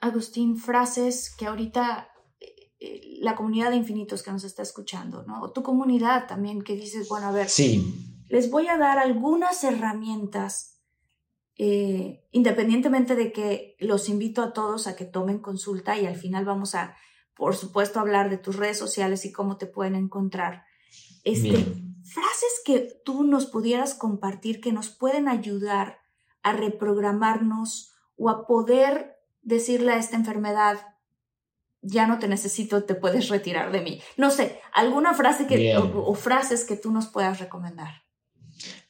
[0.00, 2.46] Agustín, frases que ahorita eh,
[2.78, 5.40] eh, la comunidad de infinitos que nos está escuchando, ¿no?
[5.40, 9.64] O tu comunidad también que dices, bueno, a ver, sí les voy a dar algunas
[9.64, 10.80] herramientas,
[11.56, 16.44] eh, independientemente de que los invito a todos a que tomen consulta y al final
[16.44, 16.96] vamos a,
[17.34, 20.64] por supuesto, hablar de tus redes sociales y cómo te pueden encontrar.
[21.24, 25.98] Este, frases que tú nos pudieras compartir que nos pueden ayudar
[26.42, 30.78] a reprogramarnos o a poder decirle a esta enfermedad,
[31.80, 34.00] ya no te necesito, te puedes retirar de mí.
[34.16, 38.07] No sé, alguna frase que, o, frases que tú nos puedas recomendar.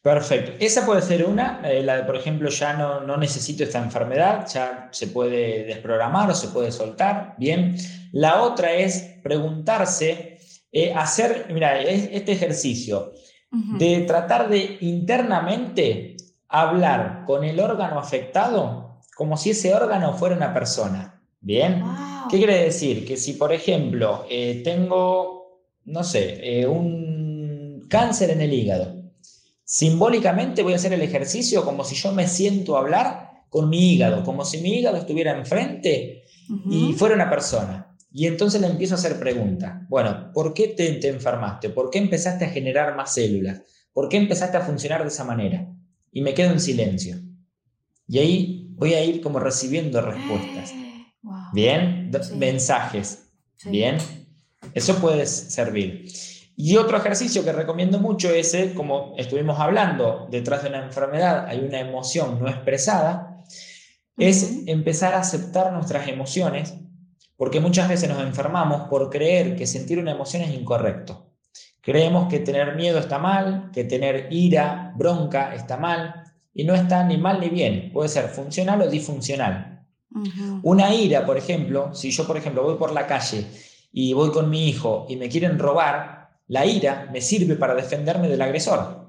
[0.08, 0.52] Perfecto.
[0.58, 4.46] Esa puede ser una, eh, la de, por ejemplo, ya no, no, necesito esta enfermedad,
[4.50, 7.34] ya se puede desprogramar o se puede soltar.
[7.36, 7.76] Bien.
[8.12, 10.38] La otra es preguntarse,
[10.72, 13.12] eh, hacer, mira, este ejercicio
[13.50, 16.16] de tratar de internamente
[16.48, 21.20] hablar con el órgano afectado como si ese órgano fuera una persona.
[21.38, 21.84] Bien.
[22.30, 23.06] ¿Qué quiere decir?
[23.06, 28.97] Que si, por ejemplo, eh, tengo, no sé, un cáncer en el hígado,
[29.70, 33.92] Simbólicamente voy a hacer el ejercicio como si yo me siento a hablar con mi
[33.92, 36.24] hígado, como si mi hígado estuviera enfrente
[36.70, 37.94] y fuera una persona.
[38.10, 39.86] Y entonces le empiezo a hacer preguntas.
[39.90, 41.68] Bueno, ¿por qué te, te, enfermaste?
[41.68, 43.60] ¿Por qué empezaste a generar más células?
[43.92, 45.70] ¿Por qué empezaste a funcionar de esa manera?
[46.12, 47.16] Y me quedo en silencio.
[48.06, 50.72] Y ahí voy a ir como recibiendo respuestas.
[50.82, 51.04] Eh,
[51.52, 53.28] Bien, mensajes.
[53.66, 53.98] Bien,
[54.72, 56.08] eso puede servir.
[56.60, 61.60] Y otro ejercicio que recomiendo mucho es, como estuvimos hablando, detrás de una enfermedad hay
[61.60, 63.44] una emoción no expresada,
[64.16, 66.74] es empezar a aceptar nuestras emociones,
[67.36, 71.30] porque muchas veces nos enfermamos por creer que sentir una emoción es incorrecto.
[71.80, 77.04] Creemos que tener miedo está mal, que tener ira, bronca está mal, y no está
[77.04, 79.86] ni mal ni bien, puede ser funcional o disfuncional.
[80.64, 83.46] Una ira, por ejemplo, si yo, por ejemplo, voy por la calle
[83.92, 86.17] y voy con mi hijo y me quieren robar,
[86.48, 89.06] la ira me sirve para defenderme del agresor.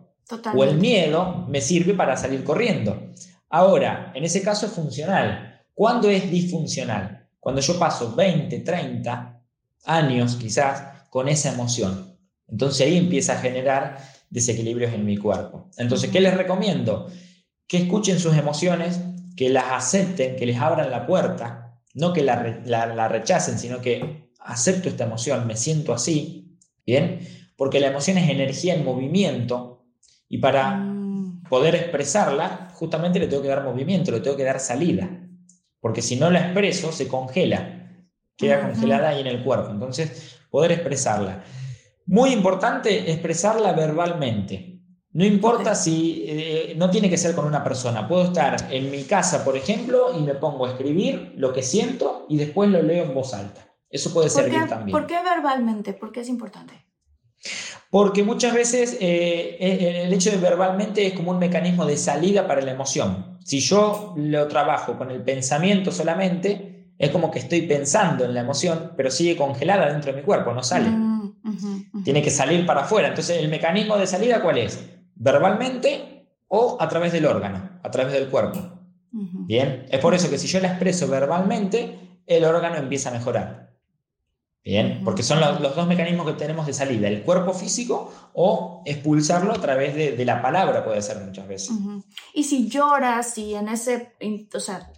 [0.54, 3.10] O el miedo me sirve para salir corriendo.
[3.50, 5.64] Ahora, en ese caso es funcional.
[5.74, 7.28] ¿Cuándo es disfuncional?
[7.40, 9.42] Cuando yo paso 20, 30
[9.86, 12.16] años quizás con esa emoción.
[12.48, 13.98] Entonces ahí empieza a generar
[14.30, 15.70] desequilibrios en mi cuerpo.
[15.78, 17.10] Entonces, ¿qué les recomiendo?
[17.68, 19.00] Que escuchen sus emociones,
[19.36, 24.30] que las acepten, que les abran la puerta, no que la, la rechacen, sino que
[24.40, 26.39] acepto esta emoción, me siento así,
[26.90, 27.20] ¿Bien?
[27.56, 29.86] Porque la emoción es energía en movimiento
[30.28, 31.44] y para mm.
[31.48, 35.08] poder expresarla, justamente le tengo que dar movimiento, le tengo que dar salida.
[35.80, 39.70] Porque si no la expreso, se congela, queda congelada ahí en el cuerpo.
[39.70, 41.44] Entonces, poder expresarla.
[42.08, 44.82] Muy importante expresarla verbalmente.
[45.12, 48.08] No importa si eh, no tiene que ser con una persona.
[48.08, 52.26] Puedo estar en mi casa, por ejemplo, y me pongo a escribir lo que siento
[52.30, 53.69] y después lo leo en voz alta.
[53.90, 54.92] Eso puede servir también.
[54.92, 55.94] ¿Por qué verbalmente?
[55.94, 56.86] ¿Por qué es importante?
[57.90, 62.46] Porque muchas veces eh, eh, el hecho de verbalmente es como un mecanismo de salida
[62.48, 63.40] para la emoción.
[63.44, 68.42] Si yo lo trabajo con el pensamiento solamente, es como que estoy pensando en la
[68.42, 70.90] emoción, pero sigue congelada dentro de mi cuerpo, no sale.
[70.90, 73.08] Mm, Tiene que salir para afuera.
[73.08, 74.86] Entonces, ¿el mecanismo de salida cuál es?
[75.16, 78.60] Verbalmente o a través del órgano, a través del cuerpo.
[79.12, 83.69] Bien, es por eso que si yo la expreso verbalmente, el órgano empieza a mejorar.
[84.70, 89.52] Bien, porque son los, dos mecanismos que tenemos de salida, el cuerpo físico o expulsarlo
[89.52, 91.72] a través de, la palabra, puede ser muchas veces.
[92.36, 94.14] Y si lloras, y en ese,
[94.54, 94.92] o sea,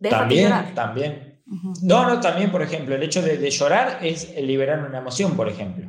[0.00, 1.42] también, También.
[1.82, 5.86] No, no, también, por ejemplo, el hecho de, llorar es liberar una emoción, por ejemplo.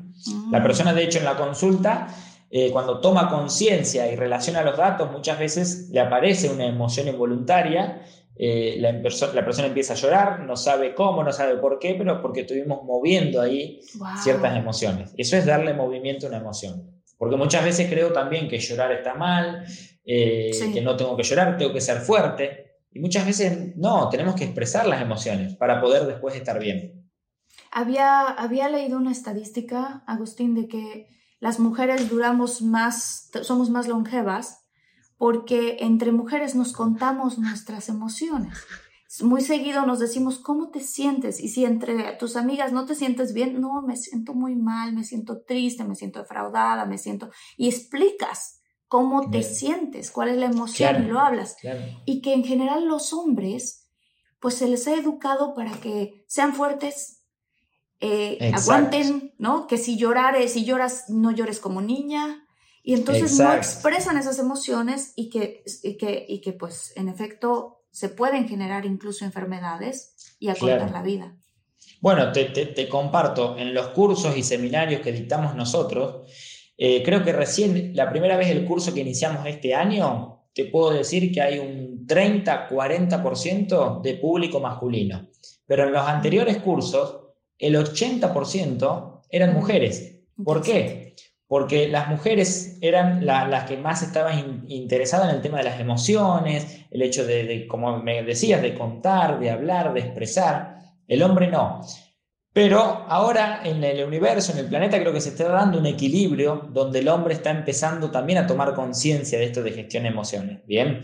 [0.52, 0.64] La mm.
[0.64, 2.08] persona, de hecho, en la consulta,
[2.52, 8.02] eh, cuando toma conciencia y relaciona los datos, muchas veces le aparece una emoción involuntaria
[8.42, 12.22] eh, la, la, persona empieza a llorar, no sabe cómo, no sabe por qué, pero
[12.22, 13.82] porque estuvimos moviendo ahí
[14.24, 15.14] ciertas emociones.
[15.18, 16.90] Eso es darle movimiento a una emoción.
[17.18, 19.66] Porque muchas veces creo también que llorar está mal,
[20.06, 22.78] eh, que no tengo que llorar, tengo que ser fuerte.
[22.94, 27.10] Y muchas veces no, tenemos que expresar las emociones para poder después estar bien.
[27.74, 31.08] Había, había leído una estadística, Agustín, de que
[31.42, 34.59] las mujeres duramos más, somos más longevas
[35.20, 38.58] porque entre mujeres nos contamos nuestras emociones.
[39.22, 41.42] Muy seguido nos decimos, ¿cómo te sientes?
[41.42, 45.04] Y si entre tus amigas no te sientes bien, no, me siento muy mal, me
[45.04, 47.32] siento triste, me siento defraudada, me siento...
[47.58, 51.58] Y explicas cómo te sientes, cuál es la emoción y lo hablas.
[52.06, 53.90] Y que en general los hombres,
[54.40, 57.26] pues se les ha educado para que sean fuertes,
[58.00, 59.68] eh, aguanten, ¿no?
[59.68, 62.46] Que si llorares, si lloras, no llores como niña,
[62.84, 67.84] y entonces no expresan esas emociones y que, y que, y que, pues, en efecto,
[67.92, 71.36] se pueden generar incluso enfermedades y acortar la vida.
[72.02, 76.32] Bueno, te, te, comparto, en los cursos y seminarios que dictamos nosotros,
[76.78, 80.92] eh, creo que recién, la primera vez el curso que iniciamos este año, te puedo
[80.92, 85.28] decir que hay un 30-40% de público masculino.
[85.66, 87.28] Pero en los anteriores cursos,
[87.58, 90.22] el 80% eran mujeres.
[90.44, 91.09] ¿Por qué?
[91.50, 96.86] Porque las mujeres eran las que más estaban interesadas en el tema de las emociones,
[96.92, 100.78] el hecho de, como me decías, de contar, de hablar, de expresar.
[101.08, 101.82] El hombre no.
[102.54, 106.70] Pero ahora en el universo, en el planeta, creo que se está dando un equilibrio
[106.72, 110.60] donde el hombre está empezando también a tomar conciencia de esto de gestión de emociones.
[110.68, 111.02] Bien,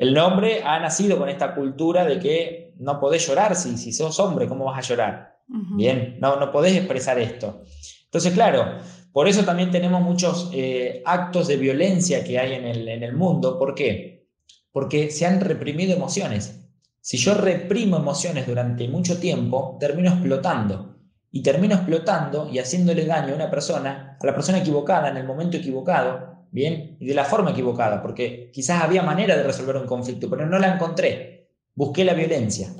[0.00, 4.18] el hombre ha nacido con esta cultura de que no podés llorar, si, si sos
[4.18, 5.36] hombre, ¿cómo vas a llorar?
[5.46, 7.62] Bien, no, no podés expresar esto.
[8.06, 8.78] Entonces, claro,
[9.14, 13.14] por eso también tenemos muchos eh, actos de violencia que hay en el, en el
[13.14, 13.60] mundo.
[13.60, 14.26] ¿Por qué?
[14.72, 16.66] Porque se han reprimido emociones.
[17.00, 20.96] Si yo reprimo emociones durante mucho tiempo, termino explotando.
[21.30, 25.26] Y termino explotando y haciéndole daño a una persona, a la persona equivocada, en el
[25.28, 26.96] momento equivocado, ¿bien?
[26.98, 30.58] Y de la forma equivocada, porque quizás había manera de resolver un conflicto, pero no
[30.58, 31.50] la encontré.
[31.76, 32.74] Busqué la violencia.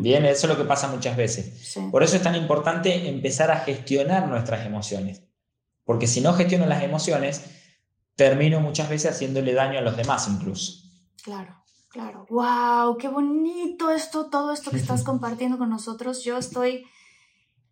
[0.00, 1.76] Bien, eso es lo que pasa muchas veces.
[1.90, 5.24] Por eso es tan importante empezar a gestionar nuestras emociones.
[5.84, 7.44] Porque si no gestiono las emociones,
[8.16, 10.82] termino muchas veces haciéndole daño a los demás incluso.
[11.22, 12.26] Claro, claro.
[12.30, 12.96] ¡Wow!
[12.98, 16.22] ¡Qué bonito esto, todo esto que estás compartiendo con nosotros!
[16.24, 16.84] Yo estoy...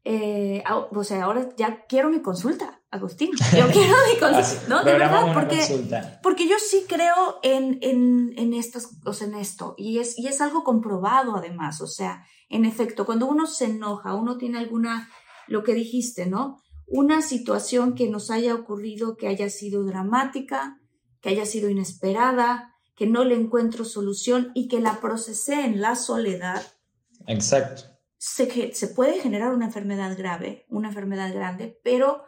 [0.05, 3.31] Eh, o sea, ahora ya quiero mi consulta, Agustín.
[3.57, 4.69] Yo quiero mi consulta.
[4.69, 9.35] No, de verdad, porque, porque yo sí creo en, en, en, estas, o sea, en
[9.35, 9.77] esto.
[9.79, 11.81] Y es, y es algo comprobado además.
[11.81, 15.09] O sea, en efecto, cuando uno se enoja, uno tiene alguna,
[15.47, 16.62] lo que dijiste, ¿no?
[16.87, 20.81] Una situación que nos haya ocurrido que haya sido dramática,
[21.21, 25.97] que haya sido inesperada, que no le encuentro solución y que la procesé en la
[25.97, 26.63] soledad.
[27.27, 27.85] Exacto.
[28.19, 32.23] Se, se puede generar una enfermedad grave, una enfermedad grande, pero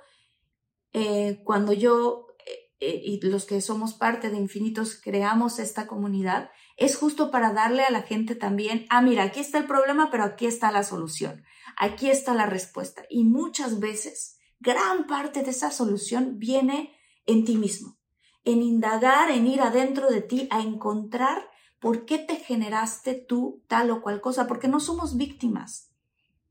[0.92, 6.50] eh, cuando yo eh, eh, y los que somos parte de Infinitos creamos esta comunidad,
[6.76, 10.24] es justo para darle a la gente también, ah, mira, aquí está el problema, pero
[10.24, 11.44] aquí está la solución,
[11.76, 13.04] aquí está la respuesta.
[13.08, 14.33] Y muchas veces
[14.64, 16.94] gran parte de esa solución viene
[17.26, 17.98] en ti mismo,
[18.44, 21.48] en indagar, en ir adentro de ti a encontrar
[21.78, 25.90] por qué te generaste tú tal o cual cosa, porque no somos víctimas.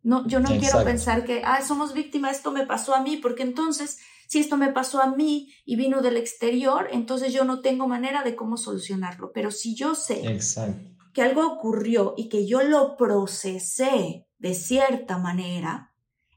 [0.03, 3.41] No, yo no quiero pensar que, ah, somos víctimas, esto me pasó a mí, porque
[3.41, 7.87] entonces, si esto me pasó a mí y vino del exterior, entonces yo no tengo
[7.87, 9.31] manera de cómo solucionarlo.
[9.33, 10.21] Pero si yo sé
[11.13, 15.92] que algo ocurrió y que yo lo procesé de cierta manera,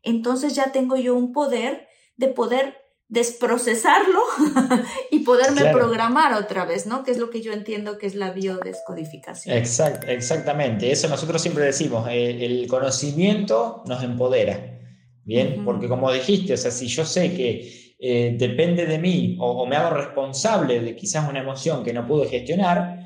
[0.07, 2.76] entonces ya tengo yo un poder de poder
[3.09, 4.18] desprocesarlo
[5.11, 7.04] y poderme programar otra vez, ¿no?
[7.04, 9.57] Que es lo que yo entiendo que es la biodescodificación.
[9.57, 14.80] Exact, exactamente, eso nosotros siempre decimos, eh, el conocimiento nos empodera,
[15.24, 15.64] ¿bien?
[15.64, 19.66] Porque como dijiste, o sea, si yo sé que eh, depende de mí o, o,
[19.66, 23.05] me hago responsable de quizás una emoción que no pude gestionar,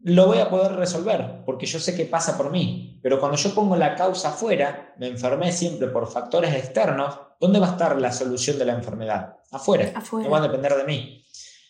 [0.00, 2.98] lo voy a poder resolver, porque yo sé que pasa por mí.
[3.02, 7.68] Pero cuando yo pongo la causa afuera, me enfermé siempre por factores externos, ¿dónde va
[7.68, 9.36] a estar la solución de la enfermedad?
[9.50, 9.92] Afuera.
[10.12, 11.24] No va a depender de mí.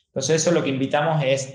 [0.06, 1.54] Entonces eso lo que invitamos es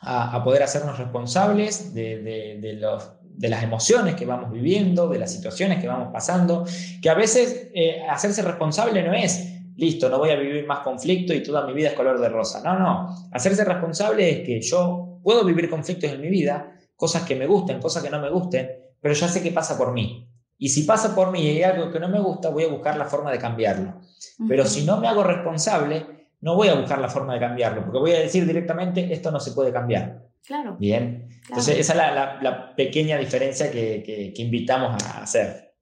[0.00, 5.80] a, poder hacernos responsables de, los, de, las emociones que vamos viviendo, de las situaciones
[5.80, 6.64] que vamos pasando,
[7.00, 11.32] que a veces eh, hacerse responsable no es listo, no voy a vivir más conflicto
[11.32, 12.62] y toda mi vida es color de rosa.
[12.62, 13.28] No, no.
[13.30, 17.80] Hacerse responsable es que yo puedo vivir conflictos en mi vida, cosas que me gusten,
[17.80, 18.70] cosas que no me gusten,
[19.00, 20.28] pero ya sé que pasa por mí.
[20.58, 22.96] Y si pasa por mí y hay algo que no me gusta, voy a buscar
[22.96, 24.00] la forma de cambiarlo.
[24.46, 27.98] Pero si no me hago responsable, no voy a buscar la forma de cambiarlo, porque
[27.98, 30.28] voy a decir directamente, esto no se puede cambiar.
[30.44, 30.76] Claro.
[30.78, 31.28] Bien.
[31.48, 35.72] Entonces, esa es la, pequeña diferencia que, invitamos a hacer.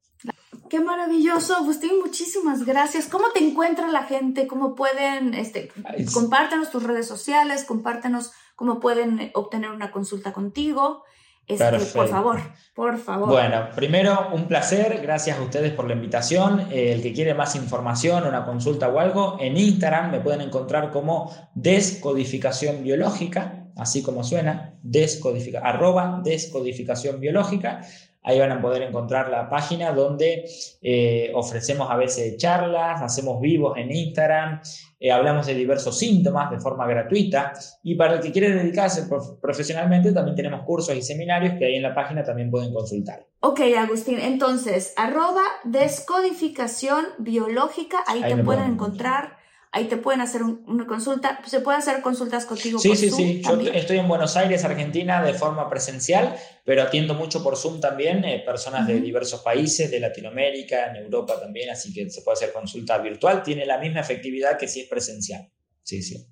[0.68, 3.06] Qué maravilloso, Agustín, muchísimas gracias.
[3.06, 4.46] ¿Cómo te encuentra la gente?
[4.46, 5.70] ¿Cómo pueden, este,
[6.14, 11.04] compártenos tus redes sociales, compártenos cómo pueden obtener una consulta contigo?
[11.46, 12.38] Este, por favor,
[12.74, 13.28] por favor.
[13.30, 15.00] Bueno, primero, un placer.
[15.00, 16.68] Gracias a ustedes por la invitación.
[16.70, 20.90] Eh, el que quiere más información, una consulta o algo, en Instagram me pueden encontrar
[20.90, 27.80] como descodificación biológica, así como suena, descodifica, arroba descodificación biológica.
[28.22, 30.44] Ahí van a poder encontrar la página donde
[30.82, 34.60] eh, ofrecemos a veces charlas, hacemos vivos en Instagram,
[35.02, 39.08] eh, hablamos de diversos síntomas de forma gratuita y para el que quiere dedicarse
[39.40, 43.26] profesionalmente también tenemos cursos y seminarios que ahí en la página también pueden consultar.
[43.40, 49.39] Ok, Agustín, entonces, arroba descodificación biológica, ahí, te pueden encontrar
[49.72, 51.40] ahí te pueden hacer una consulta.
[51.46, 52.78] Se pueden hacer consultas contigo.
[52.78, 53.42] Sí, sí, sí.
[53.42, 58.24] Yo estoy en Buenos Aires, Argentina, de forma presencial, pero atiendo mucho por Zoom también,
[58.24, 62.52] eh, personas de diversos países, de Latinoamérica, en Europa también, así que se puede hacer
[62.52, 63.42] consulta virtual.
[63.42, 65.50] Tiene la misma efectividad que si es presencial.
[65.82, 66.26] Sí, sí.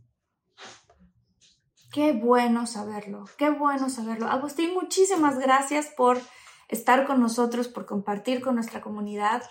[1.93, 4.27] Qué bueno saberlo, qué bueno saberlo.
[4.27, 6.21] Agustín, muchísimas gracias por
[6.69, 9.43] estar con nosotros, por compartir con nuestra comunidad.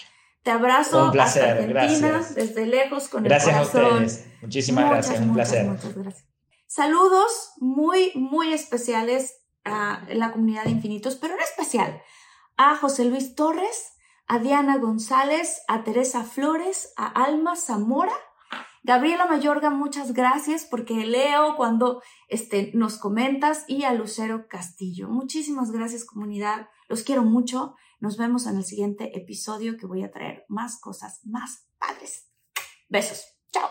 [0.43, 3.53] Te abrazo un placer, hasta Argentina, desde lejos, con el corazón.
[3.53, 4.25] Gracias a ustedes.
[4.41, 5.65] Muchísimas gracias, un placer.
[5.65, 6.25] Muchas gracias.
[6.67, 12.01] Saludos muy, muy especiales a la comunidad de Infinitos, pero en especial
[12.57, 13.93] a José Luis Torres,
[14.27, 18.13] a Diana González, a Teresa Flores, a Alma Zamora,
[18.83, 25.09] Gabriela Mayorga, muchas gracias porque leo cuando este, nos comentas y a Lucero Castillo.
[25.09, 27.75] Muchísimas gracias comunidad, los quiero mucho.
[27.99, 32.27] Nos vemos en el siguiente episodio que voy a traer más cosas más padres.
[32.89, 33.23] Besos.
[33.51, 33.69] Chao.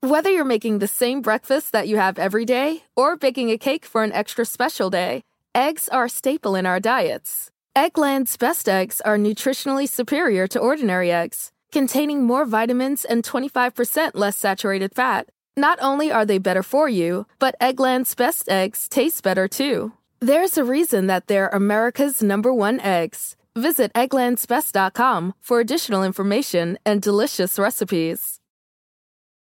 [0.00, 3.84] Whether you're making the same breakfast that you have every day or baking a cake
[3.84, 5.22] for an extra special day,
[5.54, 7.50] eggs are a staple in our diets.
[7.76, 14.36] Eggland's best eggs are nutritionally superior to ordinary eggs containing more vitamins and 25% less
[14.36, 15.28] saturated fat.
[15.56, 19.92] Not only are they better for you, but Eggland's best eggs taste better too.
[20.20, 23.36] There's a reason that they're America's number one eggs.
[23.56, 28.40] Visit egglandsbest.com for additional information and delicious recipes.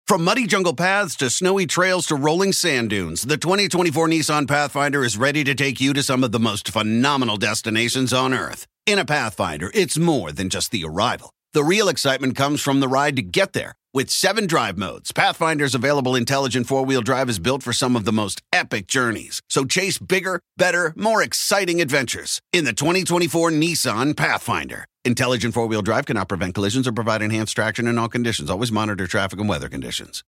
[0.07, 5.03] From muddy jungle paths to snowy trails to rolling sand dunes, the 2024 Nissan Pathfinder
[5.03, 8.67] is ready to take you to some of the most phenomenal destinations on Earth.
[8.85, 11.31] In a Pathfinder, it's more than just the arrival.
[11.53, 13.73] The real excitement comes from the ride to get there.
[13.93, 18.05] With seven drive modes, Pathfinder's available intelligent four wheel drive is built for some of
[18.05, 19.41] the most epic journeys.
[19.49, 24.85] So chase bigger, better, more exciting adventures in the 2024 Nissan Pathfinder.
[25.03, 28.49] Intelligent four wheel drive cannot prevent collisions or provide enhanced traction in all conditions.
[28.49, 30.23] Always monitor traffic and weather conditions.